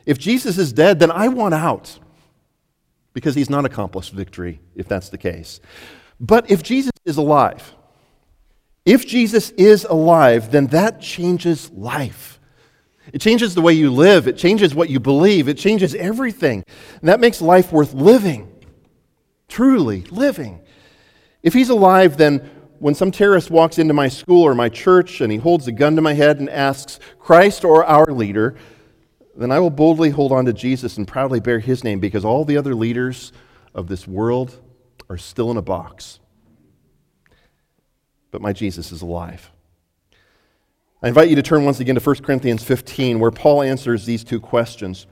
If 0.05 0.17
Jesus 0.17 0.57
is 0.57 0.71
dead, 0.71 0.99
then 0.99 1.11
I 1.11 1.27
want 1.27 1.53
out 1.53 1.99
because 3.13 3.35
he's 3.35 3.49
not 3.49 3.65
accomplished 3.65 4.13
victory 4.13 4.61
if 4.73 4.87
that's 4.87 5.09
the 5.09 5.17
case. 5.17 5.59
But 6.19 6.49
if 6.49 6.63
Jesus 6.63 6.91
is 7.03 7.17
alive, 7.17 7.75
if 8.85 9.05
Jesus 9.05 9.49
is 9.51 9.83
alive, 9.83 10.51
then 10.51 10.67
that 10.67 11.01
changes 11.01 11.69
life. 11.71 12.36
It 13.13 13.21
changes 13.21 13.55
the 13.55 13.61
way 13.61 13.73
you 13.73 13.91
live, 13.91 14.27
it 14.27 14.37
changes 14.37 14.75
what 14.75 14.89
you 14.89 14.99
believe, 14.99 15.47
it 15.47 15.57
changes 15.57 15.95
everything. 15.95 16.63
And 16.99 17.09
that 17.09 17.19
makes 17.19 17.41
life 17.41 17.71
worth 17.71 17.93
living, 17.93 18.51
truly 19.47 20.01
living. 20.11 20.61
If 21.41 21.53
he's 21.53 21.69
alive, 21.69 22.17
then 22.17 22.49
when 22.79 22.93
some 22.93 23.11
terrorist 23.11 23.49
walks 23.49 23.79
into 23.79 23.93
my 23.93 24.07
school 24.07 24.43
or 24.43 24.53
my 24.53 24.69
church 24.69 25.21
and 25.21 25.31
he 25.31 25.37
holds 25.37 25.67
a 25.67 25.71
gun 25.71 25.95
to 25.95 26.01
my 26.01 26.13
head 26.13 26.39
and 26.39 26.49
asks, 26.49 26.99
Christ 27.19 27.63
or 27.63 27.85
our 27.85 28.07
leader, 28.07 28.55
then 29.35 29.51
I 29.51 29.59
will 29.59 29.69
boldly 29.69 30.09
hold 30.09 30.31
on 30.31 30.45
to 30.45 30.53
Jesus 30.53 30.97
and 30.97 31.07
proudly 31.07 31.39
bear 31.39 31.59
his 31.59 31.83
name 31.83 31.99
because 31.99 32.25
all 32.25 32.43
the 32.43 32.57
other 32.57 32.75
leaders 32.75 33.31
of 33.73 33.87
this 33.87 34.07
world 34.07 34.59
are 35.09 35.17
still 35.17 35.51
in 35.51 35.57
a 35.57 35.61
box. 35.61 36.19
But 38.31 38.41
my 38.41 38.51
Jesus 38.51 38.91
is 38.91 39.01
alive. 39.01 39.51
I 41.01 41.09
invite 41.09 41.29
you 41.29 41.35
to 41.35 41.43
turn 41.43 41.63
once 41.63 41.79
again 41.79 41.93
to 41.93 42.01
1 42.01 42.15
Corinthians 42.23 42.63
15, 42.63 43.19
where 43.19 43.29
Paul 43.29 43.61
answers 43.61 44.05
these 44.05 44.23
two 44.23 44.39
questions. 44.39 45.05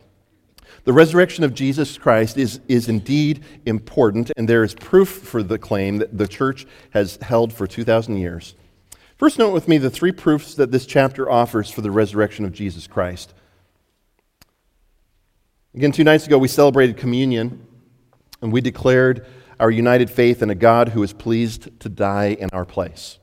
The 0.84 0.94
resurrection 0.94 1.44
of 1.44 1.54
Jesus 1.54 2.00
Christ 2.00 2.38
is, 2.38 2.60
is 2.68 2.89
indeed 2.89 3.44
important, 3.68 4.32
and 4.36 4.50
there 4.50 4.63
is 4.63 4.74
proof 4.74 5.10
for 5.10 5.44
the 5.44 5.60
claim 5.60 5.98
that 5.98 6.18
the 6.18 6.27
church 6.27 6.65
has 6.92 7.18
held 7.22 7.54
for 7.54 7.68
2,000 7.68 8.18
years. 8.18 8.56
First, 9.18 9.38
note 9.38 9.54
with 9.54 9.68
me 9.68 9.77
the 9.77 9.92
three 9.92 10.12
proofs 10.12 10.56
that 10.56 10.72
this 10.72 10.88
chapter 10.88 11.30
offers 11.30 11.70
for 11.70 11.82
the 11.82 11.92
resurrection 11.92 12.46
of 12.46 12.51
Jesus 12.51 12.88
Christ. 12.88 13.36
Again, 15.75 15.92
two 15.92 16.04
nights 16.04 16.25
ago, 16.25 16.39
we 16.39 16.48
celebrated 16.48 16.98
communion, 16.98 17.65
and 18.42 18.51
we 18.51 18.60
declared 18.60 19.27
our 19.60 19.70
united 19.70 20.10
faith 20.10 20.42
in 20.42 20.50
a 20.50 20.56
God 20.56 20.89
who 20.89 21.04
is 21.04 21.13
pleased 21.13 21.80
to 21.82 21.89
die 21.89 22.36
in 22.39 22.50
our 22.54 22.65
place. 22.65 23.20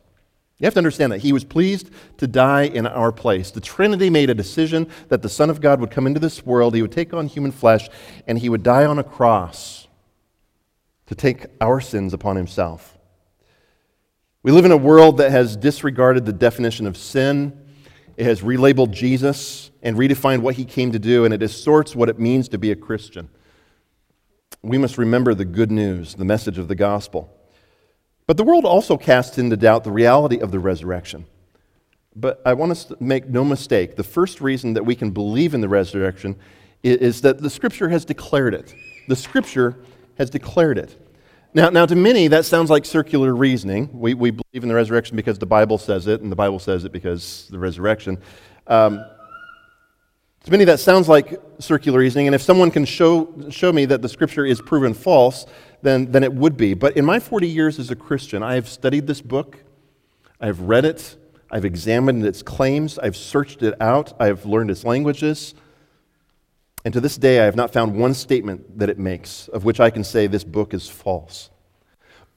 You 0.62 0.66
have 0.66 0.75
to 0.75 0.78
understand 0.78 1.11
that. 1.11 1.19
He 1.19 1.33
was 1.33 1.42
pleased 1.42 1.90
to 2.19 2.28
die 2.28 2.62
in 2.62 2.87
our 2.87 3.11
place. 3.11 3.50
The 3.50 3.61
Trinity 3.61 4.11
made 4.11 4.31
a 4.31 4.35
decision 4.35 4.87
that 5.09 5.21
the 5.21 5.28
Son 5.28 5.50
of 5.50 5.61
God 5.61 5.81
would 5.81 5.90
come 5.90 6.07
into 6.07 6.21
this 6.21 6.47
world, 6.47 6.76
he 6.76 6.83
would 6.83 6.92
take 6.92 7.12
on 7.12 7.26
human 7.26 7.50
flesh, 7.50 7.88
and 8.28 8.38
he 8.38 8.49
would 8.49 8.62
die 8.62 8.85
on 8.85 8.97
a 8.97 9.02
cross 9.02 9.88
to 11.07 11.16
take 11.16 11.47
our 11.61 11.81
sins 11.81 12.14
upon 12.14 12.37
himself. 12.37 12.97
We 14.45 14.52
live 14.52 14.64
in 14.64 14.71
a 14.71 14.76
world 14.76 15.16
that 15.16 15.33
has 15.33 15.57
disregarded 15.57 16.26
the 16.26 16.33
definition 16.33 16.87
of 16.87 16.97
sin. 16.97 17.61
It 18.16 18.25
has 18.25 18.42
relabeled 18.42 18.92
Jesus 18.92 19.73
and 19.83 19.97
redefined 19.97 20.42
what 20.42 20.54
he 20.54 20.64
came 20.64 20.92
to 20.92 20.99
do, 21.00 21.25
and 21.25 21.35
it 21.35 21.38
distorts 21.38 21.97
what 21.97 22.09
it 22.09 22.21
means 22.21 22.49
to 22.50 22.59
be 22.59 22.71
a 22.71 22.76
Christian. 22.76 23.28
We 24.62 24.78
must 24.78 24.97
remember 24.97 25.35
the 25.35 25.45
good 25.45 25.73
news, 25.73 26.14
the 26.14 26.25
message 26.25 26.57
of 26.57 26.69
the 26.69 26.76
gospel. 26.76 27.37
But 28.26 28.36
the 28.36 28.44
world 28.44 28.64
also 28.64 28.96
casts 28.96 29.38
into 29.38 29.56
doubt 29.56 29.84
the 29.84 29.92
reality 29.92 30.38
of 30.38 30.52
the 30.52 30.58
resurrection. 30.58 31.26
But 32.14 32.40
I 32.44 32.54
want 32.54 32.72
us 32.72 32.84
to 32.86 32.96
make 33.00 33.28
no 33.28 33.44
mistake 33.44 33.96
the 33.96 34.04
first 34.04 34.40
reason 34.40 34.74
that 34.74 34.84
we 34.84 34.94
can 34.94 35.10
believe 35.10 35.54
in 35.54 35.60
the 35.60 35.68
resurrection 35.68 36.36
is 36.82 37.20
that 37.22 37.40
the 37.40 37.50
Scripture 37.50 37.88
has 37.88 38.04
declared 38.04 38.54
it. 38.54 38.74
The 39.08 39.16
Scripture 39.16 39.76
has 40.18 40.28
declared 40.30 40.78
it. 40.78 40.98
Now, 41.54 41.70
now 41.70 41.86
to 41.86 41.94
many, 41.94 42.28
that 42.28 42.44
sounds 42.44 42.70
like 42.70 42.84
circular 42.84 43.34
reasoning. 43.34 43.88
We, 43.92 44.14
we 44.14 44.30
believe 44.30 44.62
in 44.62 44.68
the 44.68 44.74
resurrection 44.74 45.16
because 45.16 45.38
the 45.38 45.46
Bible 45.46 45.78
says 45.78 46.06
it, 46.06 46.20
and 46.22 46.32
the 46.32 46.36
Bible 46.36 46.58
says 46.58 46.84
it 46.84 46.92
because 46.92 47.48
the 47.50 47.58
resurrection. 47.58 48.18
Um, 48.66 49.04
to 50.44 50.50
many, 50.50 50.64
that 50.64 50.80
sounds 50.80 51.08
like 51.08 51.40
circular 51.60 52.00
reasoning, 52.00 52.26
and 52.26 52.34
if 52.34 52.42
someone 52.42 52.70
can 52.70 52.84
show, 52.84 53.32
show 53.50 53.72
me 53.72 53.84
that 53.84 54.02
the 54.02 54.08
Scripture 54.08 54.44
is 54.44 54.60
proven 54.60 54.92
false, 54.92 55.46
then, 55.82 56.12
then 56.12 56.24
it 56.24 56.32
would 56.32 56.56
be. 56.56 56.74
But 56.74 56.96
in 56.96 57.04
my 57.04 57.18
40 57.20 57.48
years 57.48 57.78
as 57.78 57.90
a 57.90 57.96
Christian, 57.96 58.42
I 58.42 58.54
have 58.54 58.68
studied 58.68 59.06
this 59.06 59.20
book, 59.20 59.58
I've 60.40 60.60
read 60.60 60.84
it, 60.84 61.16
I've 61.50 61.64
examined 61.64 62.24
its 62.24 62.42
claims, 62.42 62.98
I've 62.98 63.16
searched 63.16 63.62
it 63.62 63.74
out, 63.80 64.14
I've 64.20 64.46
learned 64.46 64.70
its 64.70 64.84
languages. 64.84 65.54
And 66.84 66.94
to 66.94 67.00
this 67.00 67.16
day, 67.16 67.40
I 67.40 67.44
have 67.44 67.56
not 67.56 67.72
found 67.72 67.94
one 67.94 68.14
statement 68.14 68.78
that 68.78 68.88
it 68.88 68.98
makes 68.98 69.48
of 69.48 69.64
which 69.64 69.78
I 69.78 69.90
can 69.90 70.02
say 70.02 70.26
this 70.26 70.44
book 70.44 70.74
is 70.74 70.88
false. 70.88 71.50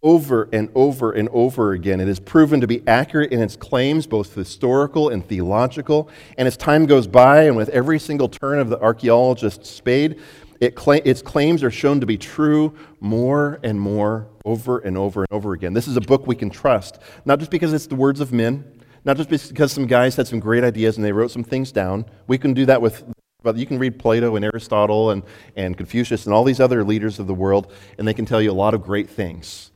Over 0.04 0.50
and 0.54 0.70
over 0.76 1.12
and 1.14 1.30
over 1.30 1.72
again, 1.72 2.00
it 2.00 2.08
is 2.08 2.20
proven 2.20 2.62
to 2.62 2.68
be 2.68 2.88
accurate 2.88 3.32
in 3.32 3.42
its 3.42 3.56
claims, 3.56 4.06
both 4.06 4.36
historical 4.36 5.10
and 5.10 5.26
theological. 5.26 6.10
And 6.38 6.48
as 6.48 6.58
time 6.58 6.86
goes 6.86 7.08
by, 7.08 7.44
and 7.44 7.56
with 7.56 7.70
every 7.70 7.98
single 7.98 8.30
turn 8.30 8.60
of 8.60 8.70
the 8.70 8.80
archaeologist's 8.80 9.68
spade, 9.68 10.20
it 10.62 10.76
cla- 10.76 11.02
its 11.04 11.22
claims 11.22 11.64
are 11.64 11.72
shown 11.72 12.00
to 12.00 12.06
be 12.06 12.18
true 12.18 12.74
more 13.00 13.60
and 13.64 13.80
more 13.80 14.28
over 14.46 14.80
and 14.80 14.98
over 14.98 15.24
and 15.24 15.32
over 15.32 15.54
again. 15.54 15.74
This 15.74 15.88
is 15.88 15.98
a 15.98 16.02
book 16.02 16.28
we 16.28 16.36
can 16.36 16.50
trust, 16.50 17.00
not 17.26 17.40
just 17.40 17.52
because 17.52 17.74
it's 17.74 17.88
the 17.88 17.96
words 17.96 18.22
of 18.22 18.32
men, 18.32 18.64
not 19.04 19.18
just 19.18 19.30
because 19.30 19.72
some 19.72 19.86
guys 19.86 20.16
had 20.16 20.28
some 20.28 20.40
great 20.40 20.64
ideas 20.64 20.98
and 20.98 21.06
they 21.06 21.12
wrote 21.12 21.32
some 21.32 21.44
things 21.44 21.72
down. 21.72 22.06
We 22.28 22.38
can 22.38 22.54
do 22.54 22.66
that 22.66 22.82
with, 22.82 23.04
but 23.44 23.58
you 23.58 23.66
can 23.66 23.78
read 23.78 24.00
Plato 24.00 24.36
and 24.36 24.46
Aristotle 24.46 25.12
and, 25.12 25.24
and 25.56 25.78
Confucius 25.78 26.26
and 26.26 26.34
all 26.34 26.44
these 26.44 26.60
other 26.60 26.84
leaders 26.84 27.20
of 27.20 27.28
the 27.28 27.34
world, 27.34 27.72
and 27.98 28.08
they 28.08 28.14
can 28.14 28.26
tell 28.26 28.42
you 28.42 28.52
a 28.52 28.54
lot 28.54 28.74
of 28.74 28.82
great 28.82 29.10
things. 29.10 29.72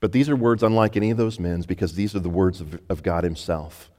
But 0.00 0.12
these 0.12 0.28
are 0.28 0.36
words 0.36 0.62
unlike 0.62 0.96
any 0.96 1.10
of 1.10 1.16
those 1.16 1.38
men's 1.38 1.66
because 1.66 1.94
these 1.94 2.14
are 2.14 2.20
the 2.20 2.28
words 2.28 2.60
of, 2.60 2.80
of 2.88 3.02
God 3.02 3.24
Himself. 3.24 3.90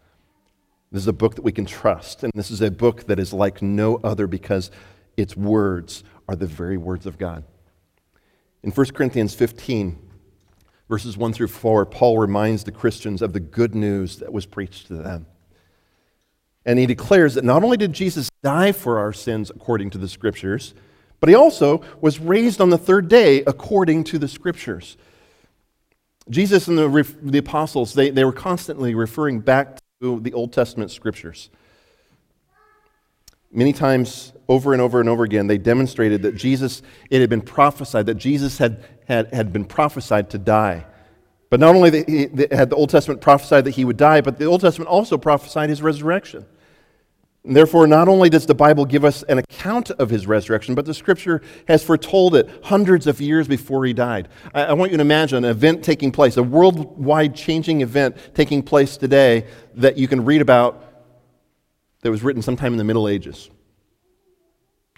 This 0.91 1.01
is 1.01 1.07
a 1.07 1.13
book 1.13 1.35
that 1.35 1.41
we 1.41 1.51
can 1.51 1.65
trust, 1.65 2.23
and 2.23 2.31
this 2.35 2.51
is 2.51 2.61
a 2.61 2.69
book 2.69 3.07
that 3.07 3.19
is 3.19 3.33
like 3.33 3.61
no 3.61 3.99
other 4.03 4.27
because 4.27 4.71
its 5.17 5.35
words 5.35 6.03
are 6.27 6.35
the 6.35 6.47
very 6.47 6.77
words 6.77 7.05
of 7.05 7.17
God. 7.17 7.43
In 8.63 8.71
1 8.71 8.87
Corinthians 8.87 9.35
15, 9.35 9.97
verses 10.89 11.17
1 11.17 11.33
through 11.33 11.47
4, 11.47 11.85
Paul 11.85 12.17
reminds 12.17 12.63
the 12.63 12.71
Christians 12.71 13.21
of 13.21 13.33
the 13.33 13.39
good 13.39 13.75
news 13.75 14.17
that 14.17 14.33
was 14.33 14.45
preached 14.45 14.87
to 14.87 14.95
them. 14.95 15.27
And 16.65 16.79
he 16.79 16.87
declares 16.87 17.35
that 17.35 17.43
not 17.43 17.63
only 17.63 17.77
did 17.77 17.93
Jesus 17.93 18.29
die 18.41 18.71
for 18.71 18.97
our 18.97 19.13
sins 19.13 19.51
according 19.51 19.91
to 19.91 19.97
the 19.97 20.07
Scriptures, 20.07 20.73
but 21.19 21.29
he 21.29 21.35
also 21.35 21.81
was 22.01 22.19
raised 22.19 22.59
on 22.59 22.71
the 22.71 22.77
third 22.77 23.07
day 23.07 23.43
according 23.45 24.03
to 24.05 24.19
the 24.19 24.27
Scriptures. 24.27 24.97
Jesus 26.29 26.67
and 26.67 26.77
the, 26.77 27.15
the 27.21 27.37
apostles, 27.37 27.93
they, 27.93 28.09
they 28.09 28.25
were 28.25 28.33
constantly 28.33 28.95
referring 28.95 29.39
back 29.41 29.77
to 30.01 30.19
the 30.19 30.33
Old 30.33 30.51
Testament 30.51 30.89
Scriptures. 30.89 31.51
Many 33.55 33.71
times, 33.71 34.33
over 34.49 34.73
and 34.73 34.81
over 34.81 34.99
and 34.99 35.07
over 35.07 35.23
again, 35.23 35.47
they 35.47 35.57
demonstrated 35.57 36.21
that 36.23 36.35
Jesus, 36.35 36.81
it 37.09 37.21
had 37.21 37.29
been 37.29 37.41
prophesied, 37.41 38.05
that 38.07 38.15
Jesus 38.15 38.57
had, 38.57 38.83
had, 39.07 39.33
had 39.33 39.53
been 39.53 39.63
prophesied 39.63 40.29
to 40.31 40.37
die. 40.37 40.85
But 41.49 41.61
not 41.61 41.73
only 41.73 41.89
had 42.51 42.69
the 42.69 42.75
Old 42.75 42.89
Testament 42.89 43.21
prophesied 43.21 43.63
that 43.63 43.71
he 43.71 43.85
would 43.85 43.95
die, 43.95 44.19
but 44.19 44.37
the 44.37 44.45
Old 44.45 44.59
Testament 44.59 44.89
also 44.89 45.17
prophesied 45.17 45.69
his 45.69 45.81
resurrection. 45.81 46.45
Therefore, 47.45 47.87
not 47.87 48.09
only 48.09 48.29
does 48.29 48.45
the 48.45 48.55
Bible 48.55 48.83
give 48.83 49.05
us 49.05 49.23
an 49.23 49.37
account 49.37 49.89
of 49.91 50.09
his 50.09 50.27
resurrection, 50.27 50.75
but 50.75 50.85
the 50.85 50.93
scripture 50.93 51.41
has 51.67 51.81
foretold 51.81 52.35
it 52.35 52.49
hundreds 52.63 53.07
of 53.07 53.21
years 53.21 53.47
before 53.47 53.85
he 53.85 53.93
died. 53.93 54.27
I, 54.53 54.65
I, 54.65 54.73
want 54.73 54.91
you 54.91 54.97
to 54.97 55.01
imagine 55.01 55.45
an 55.45 55.49
event 55.49 55.83
taking 55.83 56.11
place, 56.11 56.35
a 56.37 56.43
worldwide 56.43 57.35
changing 57.35 57.81
event 57.81 58.17
taking 58.33 58.63
place 58.63 58.97
today 58.97 59.45
that 59.75 59.97
you 59.97 60.07
can 60.07 60.25
read 60.25 60.41
about 60.41 60.94
that 62.05 62.11
was 62.11 62.21
written 62.21 62.43
sometime 62.43 62.71
in 62.71 62.77
the 62.77 62.83
Middle 62.83 63.07
Ages. 63.07 63.49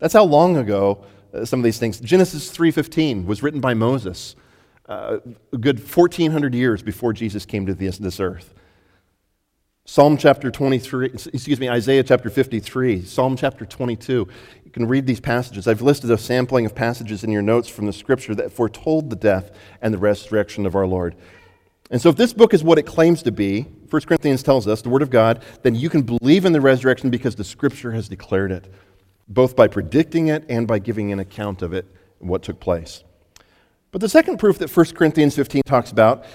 That's 0.01 0.13
how 0.13 0.25
long 0.25 0.57
ago 0.57 1.05
uh, 1.33 1.45
some 1.45 1.61
of 1.61 1.63
these 1.63 1.79
things. 1.79 2.01
Genesis 2.01 2.51
3:15 2.51 3.25
was 3.25 3.41
written 3.41 3.61
by 3.61 3.73
Moses, 3.73 4.35
uh, 4.89 5.19
a 5.53 5.57
good 5.57 5.79
1400 5.79 6.53
years 6.53 6.83
before 6.83 7.13
Jesus 7.13 7.45
came 7.45 7.65
to 7.65 7.73
this, 7.73 7.97
this 7.97 8.19
earth. 8.19 8.53
Psalm 9.85 10.17
chapter 10.17 10.51
23, 10.51 11.05
excuse 11.31 11.61
me, 11.61 11.69
Isaiah 11.69 12.03
chapter 12.03 12.29
53, 12.29 13.05
Psalm 13.05 13.37
chapter 13.37 13.65
22. 13.65 14.27
You 14.65 14.71
can 14.71 14.85
read 14.85 15.07
these 15.07 15.21
passages. 15.21 15.65
I've 15.65 15.81
listed 15.81 16.11
a 16.11 16.17
sampling 16.17 16.65
of 16.65 16.75
passages 16.75 17.23
in 17.23 17.31
your 17.31 17.41
notes 17.41 17.69
from 17.69 17.85
the 17.85 17.93
scripture 17.93 18.35
that 18.35 18.51
foretold 18.51 19.09
the 19.09 19.15
death 19.15 19.51
and 19.81 19.93
the 19.93 19.97
resurrection 19.97 20.65
of 20.65 20.75
our 20.75 20.85
Lord. 20.85 21.15
And 21.89 22.01
so, 22.01 22.09
if 22.09 22.15
this 22.17 22.33
book 22.33 22.53
is 22.53 22.63
what 22.63 22.77
it 22.77 22.83
claims 22.83 23.23
to 23.23 23.31
be, 23.31 23.61
1 23.89 24.01
Corinthians 24.03 24.43
tells 24.43 24.67
us, 24.67 24.81
the 24.81 24.89
Word 24.89 25.01
of 25.01 25.09
God, 25.09 25.43
then 25.63 25.73
you 25.73 25.89
can 25.89 26.01
believe 26.01 26.43
in 26.43 26.51
the 26.51 26.59
resurrection 26.59 27.09
because 27.09 27.35
the 27.35 27.45
Scripture 27.45 27.91
has 27.93 28.09
declared 28.09 28.51
it, 28.51 28.71
both 29.29 29.55
by 29.55 29.67
predicting 29.67 30.27
it 30.27 30.43
and 30.49 30.67
by 30.67 30.79
giving 30.79 31.11
an 31.11 31.19
account 31.19 31.61
of 31.61 31.73
it 31.73 31.85
and 32.19 32.29
what 32.29 32.43
took 32.43 32.59
place. 32.59 33.03
But 33.91 34.01
the 34.01 34.09
second 34.09 34.37
proof 34.37 34.57
that 34.59 34.75
1 34.75 34.85
Corinthians 34.87 35.35
15 35.35 35.61
talks 35.65 35.91
about 35.91 36.25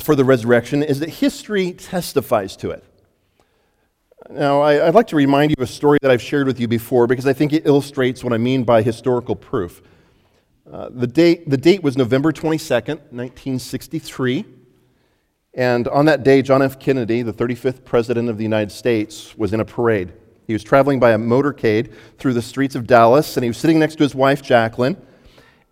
for 0.00 0.14
the 0.16 0.24
resurrection 0.24 0.82
is 0.82 1.00
that 1.00 1.08
history 1.08 1.72
testifies 1.72 2.56
to 2.56 2.70
it. 2.70 2.84
Now, 4.30 4.60
I, 4.60 4.84
would 4.84 4.94
like 4.94 5.08
to 5.08 5.16
remind 5.16 5.50
you 5.50 5.56
of 5.58 5.68
a 5.68 5.72
story 5.72 5.98
that 6.02 6.10
I've 6.10 6.22
shared 6.22 6.46
with 6.46 6.60
you 6.60 6.68
before 6.68 7.06
because 7.06 7.26
I 7.26 7.32
think 7.32 7.52
it 7.52 7.66
illustrates 7.66 8.22
what 8.22 8.32
I 8.32 8.38
mean 8.38 8.64
by 8.64 8.82
historical 8.82 9.36
proof. 9.36 9.82
Uh, 10.72 10.88
the, 10.90 11.06
date, 11.06 11.50
the 11.50 11.56
date 11.58 11.82
was 11.82 11.98
November 11.98 12.32
22nd, 12.32 12.96
1963. 13.10 14.46
And 15.52 15.86
on 15.88 16.06
that 16.06 16.22
day, 16.22 16.40
John 16.40 16.62
F. 16.62 16.78
Kennedy, 16.80 17.20
the 17.20 17.32
35th 17.32 17.84
President 17.84 18.30
of 18.30 18.38
the 18.38 18.42
United 18.42 18.72
States, 18.72 19.36
was 19.36 19.52
in 19.52 19.60
a 19.60 19.66
parade. 19.66 20.14
He 20.46 20.54
was 20.54 20.64
traveling 20.64 20.98
by 20.98 21.12
a 21.12 21.18
motorcade 21.18 21.92
through 22.16 22.32
the 22.32 22.40
streets 22.40 22.74
of 22.74 22.86
Dallas, 22.86 23.36
and 23.36 23.44
he 23.44 23.50
was 23.50 23.58
sitting 23.58 23.78
next 23.78 23.96
to 23.96 24.02
his 24.02 24.14
wife, 24.14 24.40
Jacqueline. 24.40 24.96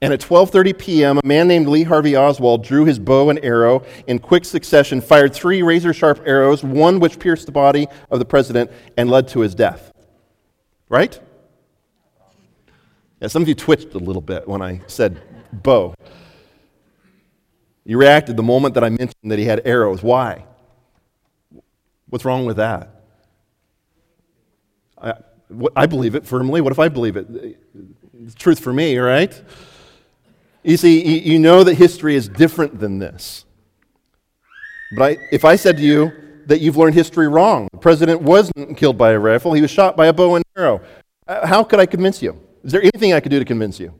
And 0.02 0.12
at 0.12 0.20
12:30 0.20 0.78
p.m., 0.78 1.18
a 1.18 1.26
man 1.26 1.48
named 1.48 1.66
Lee 1.66 1.82
Harvey 1.82 2.14
Oswald 2.14 2.62
drew 2.62 2.84
his 2.84 2.98
bow 2.98 3.30
and 3.30 3.42
arrow 3.42 3.82
in 4.06 4.18
quick 4.18 4.44
succession, 4.44 5.00
fired 5.00 5.34
three 5.34 5.62
razor-sharp 5.62 6.22
arrows, 6.26 6.62
one 6.62 7.00
which 7.00 7.18
pierced 7.18 7.46
the 7.46 7.52
body 7.52 7.86
of 8.10 8.18
the 8.18 8.24
president 8.24 8.70
and 8.98 9.10
led 9.10 9.28
to 9.28 9.40
his 9.40 9.54
death. 9.54 9.92
Right? 10.90 11.18
Yeah, 13.20 13.28
some 13.28 13.42
of 13.42 13.48
you 13.48 13.54
twitched 13.54 13.94
a 13.94 13.98
little 13.98 14.22
bit 14.22 14.48
when 14.48 14.62
I 14.62 14.80
said 14.86 15.20
bow. 15.52 15.94
You 17.84 17.98
reacted 17.98 18.36
the 18.36 18.42
moment 18.42 18.74
that 18.74 18.84
I 18.84 18.88
mentioned 18.88 19.30
that 19.30 19.38
he 19.38 19.44
had 19.44 19.62
arrows. 19.64 20.02
Why? 20.02 20.44
What's 22.08 22.24
wrong 22.24 22.46
with 22.46 22.56
that? 22.56 23.02
I, 25.00 25.14
I 25.76 25.86
believe 25.86 26.14
it 26.14 26.26
firmly. 26.26 26.60
What 26.60 26.72
if 26.72 26.78
I 26.78 26.88
believe 26.88 27.16
it? 27.16 27.58
It's 28.22 28.34
truth 28.34 28.60
for 28.60 28.72
me, 28.72 28.96
right? 28.98 29.40
You 30.62 30.76
see, 30.76 31.18
you 31.18 31.38
know 31.38 31.64
that 31.64 31.74
history 31.74 32.14
is 32.14 32.28
different 32.28 32.80
than 32.80 32.98
this. 32.98 33.44
But 34.96 35.02
I, 35.02 35.16
if 35.30 35.44
I 35.44 35.56
said 35.56 35.76
to 35.76 35.82
you 35.82 36.12
that 36.46 36.60
you've 36.60 36.76
learned 36.76 36.94
history 36.94 37.28
wrong, 37.28 37.68
the 37.72 37.78
president 37.78 38.22
wasn't 38.22 38.76
killed 38.76 38.98
by 38.98 39.12
a 39.12 39.18
rifle, 39.18 39.52
he 39.52 39.62
was 39.62 39.70
shot 39.70 39.96
by 39.96 40.06
a 40.06 40.12
bow 40.12 40.34
and 40.34 40.44
arrow, 40.56 40.80
uh, 41.26 41.46
how 41.46 41.62
could 41.62 41.80
I 41.80 41.86
convince 41.86 42.22
you? 42.22 42.40
Is 42.64 42.72
there 42.72 42.82
anything 42.82 43.12
I 43.12 43.20
could 43.20 43.30
do 43.30 43.38
to 43.38 43.44
convince 43.44 43.80
you? 43.80 43.94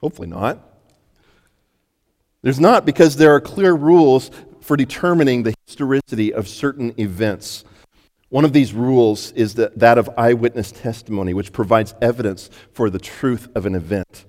Hopefully 0.00 0.28
not. 0.28 0.58
There's 2.42 2.60
not 2.60 2.84
because 2.84 3.16
there 3.16 3.34
are 3.34 3.40
clear 3.40 3.74
rules 3.74 4.30
for 4.60 4.76
determining 4.76 5.42
the 5.42 5.54
historicity 5.66 6.32
of 6.32 6.48
certain 6.48 6.92
events. 6.98 7.64
One 8.30 8.44
of 8.44 8.52
these 8.52 8.72
rules 8.72 9.32
is 9.32 9.54
that, 9.54 9.78
that 9.78 9.98
of 9.98 10.10
eyewitness 10.16 10.72
testimony, 10.72 11.34
which 11.34 11.52
provides 11.52 11.94
evidence 12.00 12.50
for 12.72 12.88
the 12.90 12.98
truth 12.98 13.48
of 13.54 13.66
an 13.66 13.74
event. 13.74 14.24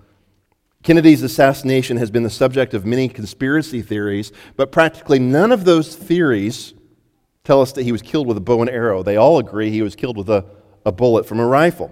Kennedy's 0.84 1.24
assassination 1.24 1.98
has 1.98 2.12
been 2.12 2.24
the 2.24 2.30
subject 2.30 2.74
of 2.74 2.86
many 2.86 3.08
conspiracy 3.08 3.82
theories, 3.82 4.34
but 4.58 4.72
practically 4.72 5.18
none 5.18 5.52
of 5.52 5.64
those 5.64 5.96
theories 5.96 6.74
tell 7.46 7.62
us 7.62 7.72
that 7.72 7.84
he 7.84 7.92
was 7.92 8.02
killed 8.02 8.28
with 8.28 8.38
a 8.38 8.42
bow 8.42 8.62
and 8.62 8.70
arrow. 8.70 9.02
They 9.02 9.16
all 9.16 9.40
agree 9.40 9.72
he 9.72 9.82
was 9.82 9.96
killed 9.96 10.18
with 10.18 10.30
a, 10.30 10.46
a 10.86 10.92
bullet 10.92 11.26
from 11.26 11.40
a 11.40 11.48
rifle. 11.48 11.92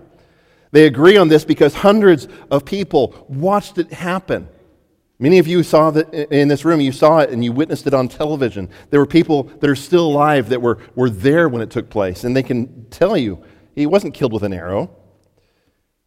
They 0.72 0.86
agree 0.86 1.18
on 1.18 1.28
this 1.28 1.46
because 1.46 1.74
hundreds 1.74 2.28
of 2.50 2.66
people 2.66 3.26
watched 3.28 3.78
it 3.78 3.92
happen. 3.92 4.48
Many 5.20 5.38
of 5.38 5.48
you 5.48 5.62
saw 5.62 5.92
that 5.92 6.12
in 6.34 6.48
this 6.48 6.66
room, 6.66 6.82
you 6.82 6.92
saw 6.92 7.20
it 7.20 7.30
and 7.30 7.44
you 7.44 7.52
witnessed 7.52 7.86
it 7.86 7.94
on 7.94 8.08
television. 8.08 8.70
There 8.90 9.00
were 9.00 9.06
people 9.06 9.44
that 9.44 9.70
are 9.70 9.76
still 9.76 10.08
alive 10.08 10.50
that 10.50 10.62
were, 10.62 10.80
were 10.96 11.12
there 11.12 11.48
when 11.48 11.62
it 11.62 11.70
took 11.70 11.92
place, 11.92 12.24
and 12.24 12.36
they 12.36 12.42
can 12.42 12.86
tell 12.90 13.16
you 13.16 13.44
he 13.76 13.86
wasn't 13.86 14.16
killed 14.16 14.34
with 14.34 14.44
an 14.44 14.54
arrow. 14.54 14.90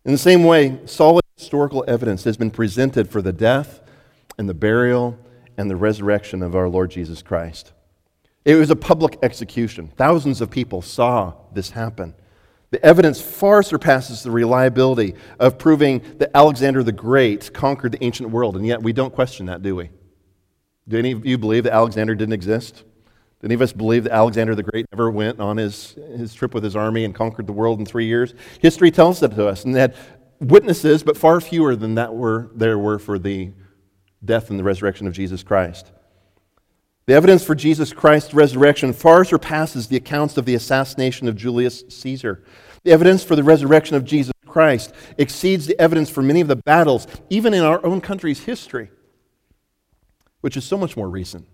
In 0.05 0.13
the 0.13 0.19
same 0.19 0.43
way, 0.43 0.81
solid 0.85 1.23
historical 1.37 1.85
evidence 1.87 2.25
has 2.25 2.37
been 2.37 2.51
presented 2.51 3.09
for 3.09 3.23
the 3.23 3.33
death 3.33 3.81
and 4.37 4.49
the 4.49 4.55
burial 4.55 5.19
and 5.57 5.71
the 5.71 5.77
resurrection 5.77 6.43
of 6.43 6.57
our 6.57 6.69
Lord 6.69 6.91
Jesus 6.91 7.23
Christ. 7.23 7.73
It 8.45 8.57
was 8.57 8.71
a 8.71 8.77
public 8.77 9.19
execution. 9.23 9.93
Thousands 9.97 10.41
of 10.41 10.51
people 10.51 10.83
saw 10.83 11.35
this 11.53 11.71
happen. 11.71 12.15
The 12.75 12.85
evidence 12.85 13.21
far 13.21 13.63
surpasses 13.63 14.25
the 14.25 14.33
reliability 14.33 15.15
of 15.39 15.59
proving 15.59 16.03
that 16.19 16.33
Alexander 16.35 16.83
the 16.83 16.91
Great 16.91 17.53
conquered 17.55 17.93
the 17.93 18.03
ancient 18.03 18.31
world, 18.31 18.57
and 18.57 18.67
yet 18.67 18.83
we 18.83 18.93
don't 18.93 19.15
question 19.15 19.47
that, 19.47 19.63
do 19.63 19.77
we? 19.77 19.91
Do 20.89 20.99
any 20.99 21.13
of 21.13 21.25
you 21.25 21.39
believe 21.39 21.63
that 21.63 21.73
Alexander 21.73 22.17
didn't 22.17 22.33
exist? 22.33 22.83
Do 23.41 23.45
any 23.45 23.55
of 23.55 23.63
us 23.63 23.73
believe 23.73 24.03
that 24.03 24.13
Alexander 24.13 24.57
the 24.57 24.65
Great 24.65 24.87
never 24.91 25.09
went 25.09 25.39
on 25.39 25.57
his, 25.57 25.93
his 26.17 26.35
trip 26.35 26.53
with 26.53 26.65
his 26.65 26.75
army 26.75 27.05
and 27.05 27.15
conquered 27.15 27.47
the 27.47 27.53
world 27.53 27.79
in 27.79 27.87
three 27.87 28.07
years? 28.07 28.35
History 28.61 28.91
tells 28.91 29.21
that 29.21 29.37
to 29.37 29.47
us, 29.47 29.65
and 29.65 29.77
that 29.77 29.95
witnesses, 30.41 31.05
but 31.05 31.17
far 31.17 31.41
fewer 31.41 31.77
than 31.77 31.95
that 31.95 32.13
were 32.13 32.51
there 32.57 32.77
were 32.77 32.99
for 32.99 33.21
the 33.21 33.53
death 34.25 34.51
and 34.51 34.59
the 34.59 34.65
resurrection 34.65 35.07
of 35.07 35.13
Jesus 35.13 35.45
Christ. 35.45 35.93
The 37.07 37.15
evidence 37.15 37.45
for 37.45 37.55
Jesus 37.55 37.93
Christ's 37.93 38.33
resurrection 38.33 38.95
far 38.95 39.25
surpasses 39.25 39.89
the 39.89 39.97
accounts 39.97 40.39
of 40.39 40.47
the 40.47 40.55
assassination 40.55 41.29
of 41.29 41.37
Julius 41.37 41.85
Caesar. 41.89 42.43
The 42.83 42.93
evidence 42.93 43.23
for 43.23 43.37
the 43.37 43.45
resurrection 43.45 43.97
of 43.97 44.05
Jesus 44.05 44.33
Christ 44.47 44.95
exceeds 45.19 45.67
the 45.67 45.79
evidence 45.79 46.09
for 46.09 46.23
many 46.23 46.41
of 46.41 46.49
the 46.49 46.57
battles, 46.57 47.07
even 47.29 47.53
in 47.53 47.63
our 47.63 47.85
own 47.85 48.01
country's 48.01 48.45
history, 48.45 48.91
which 50.41 50.57
is 50.57 50.65
so 50.65 50.79
much 50.79 50.97
more 50.97 51.09
recent. 51.09 51.47